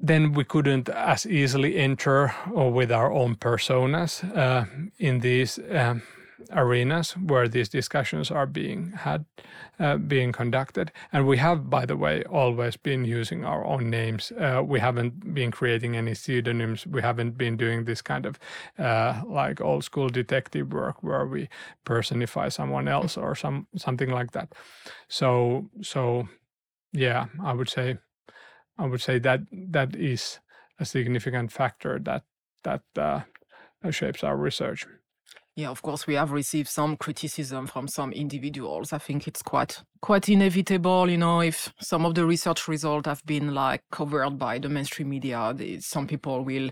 [0.00, 4.64] then we couldn't as easily enter or with our own personas uh,
[4.98, 6.02] in these um,
[6.52, 9.24] arenas where these discussions are being had,
[9.78, 10.92] uh, being conducted.
[11.12, 14.32] And we have, by the way, always been using our own names.
[14.32, 16.86] Uh, we haven't been creating any pseudonyms.
[16.86, 18.38] We haven't been doing this kind of
[18.78, 21.48] uh, like old school detective work where we
[21.84, 24.54] personify someone else or some something like that.
[25.08, 26.28] So so
[26.92, 27.98] yeah, I would say
[28.78, 30.40] I would say that that is
[30.78, 32.24] a significant factor that
[32.64, 33.20] that uh,
[33.90, 34.86] shapes our research.
[35.58, 38.92] Yeah, of course, we have received some criticism from some individuals.
[38.92, 43.26] I think it's quite quite inevitable, you know, if some of the research results have
[43.26, 46.70] been like covered by the mainstream media, some people will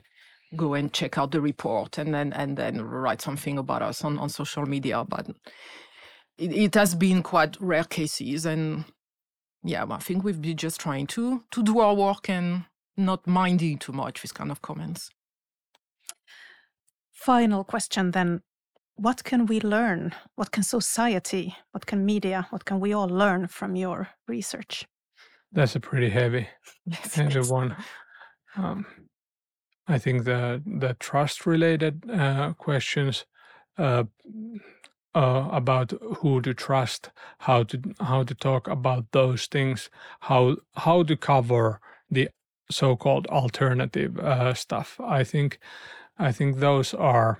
[0.54, 4.18] go and check out the report and then and then write something about us on,
[4.18, 5.02] on social media.
[5.02, 5.30] But
[6.38, 8.84] it, it has been quite rare cases, and
[9.64, 12.66] yeah, I think we've been just trying to to do our work and
[12.96, 15.10] not minding too much these kind of comments.
[17.12, 18.42] Final question then
[18.96, 20.14] what can we learn?
[20.34, 24.86] What can society, what can media, what can we all learn from your research?
[25.52, 26.48] That's a pretty heavy,
[26.90, 27.76] heavy one.
[28.56, 28.86] Um,
[29.86, 33.24] I think the the trust related uh, questions
[33.78, 34.04] uh,
[35.14, 39.90] uh, about who to trust, how to how to talk about those things,
[40.20, 41.80] how how to cover
[42.10, 42.28] the
[42.70, 44.98] so-called alternative uh, stuff.
[45.00, 45.58] I think
[46.18, 47.38] I think those are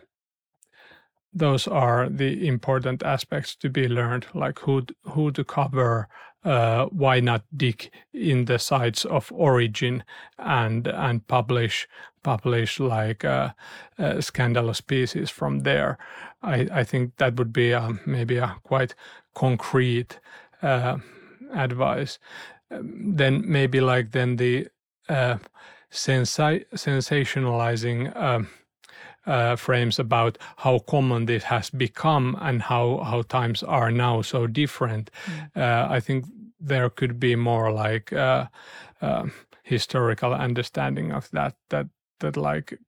[1.36, 6.08] those are the important aspects to be learned, like who who to cover,
[6.44, 10.02] uh, why not dig in the sites of origin
[10.38, 11.88] and and publish
[12.22, 13.50] publish like uh,
[13.98, 15.98] uh, scandalous pieces from there.
[16.42, 18.94] I, I think that would be a, maybe a quite
[19.34, 20.18] concrete
[20.62, 20.98] uh,
[21.54, 22.18] advice.
[22.70, 24.68] Um, then maybe like then the
[25.08, 25.38] uh,
[25.90, 28.16] sensi- sensationalizing.
[29.26, 34.46] Uh, frames about how common this has become and how how times are now so
[34.46, 35.10] different.
[35.26, 35.50] Mm.
[35.56, 36.26] Uh, I think
[36.60, 38.46] there could be more like uh,
[39.00, 39.32] um,
[39.64, 41.54] historical understanding of that.
[41.70, 41.88] That
[42.20, 42.78] that like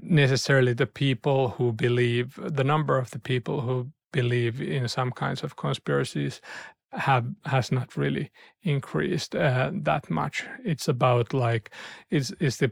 [0.00, 5.42] necessarily the people who believe the number of the people who believe in some kinds
[5.42, 6.40] of conspiracies
[6.92, 8.30] have has not really
[8.62, 10.44] increased uh, that much.
[10.64, 11.70] It's about like
[12.10, 12.70] it's it's the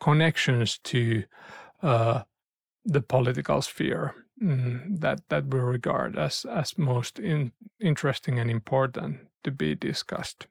[0.00, 1.24] connections to
[1.82, 2.22] uh,
[2.84, 9.18] the political sphere mm, that that we regard as as most in, interesting and important
[9.42, 10.46] to be discussed.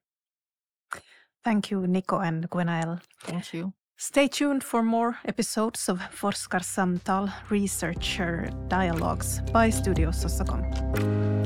[1.43, 3.01] Thank you, Niko and Gwenaëlle.
[3.23, 3.73] Thank you.
[3.97, 11.42] Stay tuned for more episodes of Forskarsamtal Researcher Dialogues by Studio Soc&kom.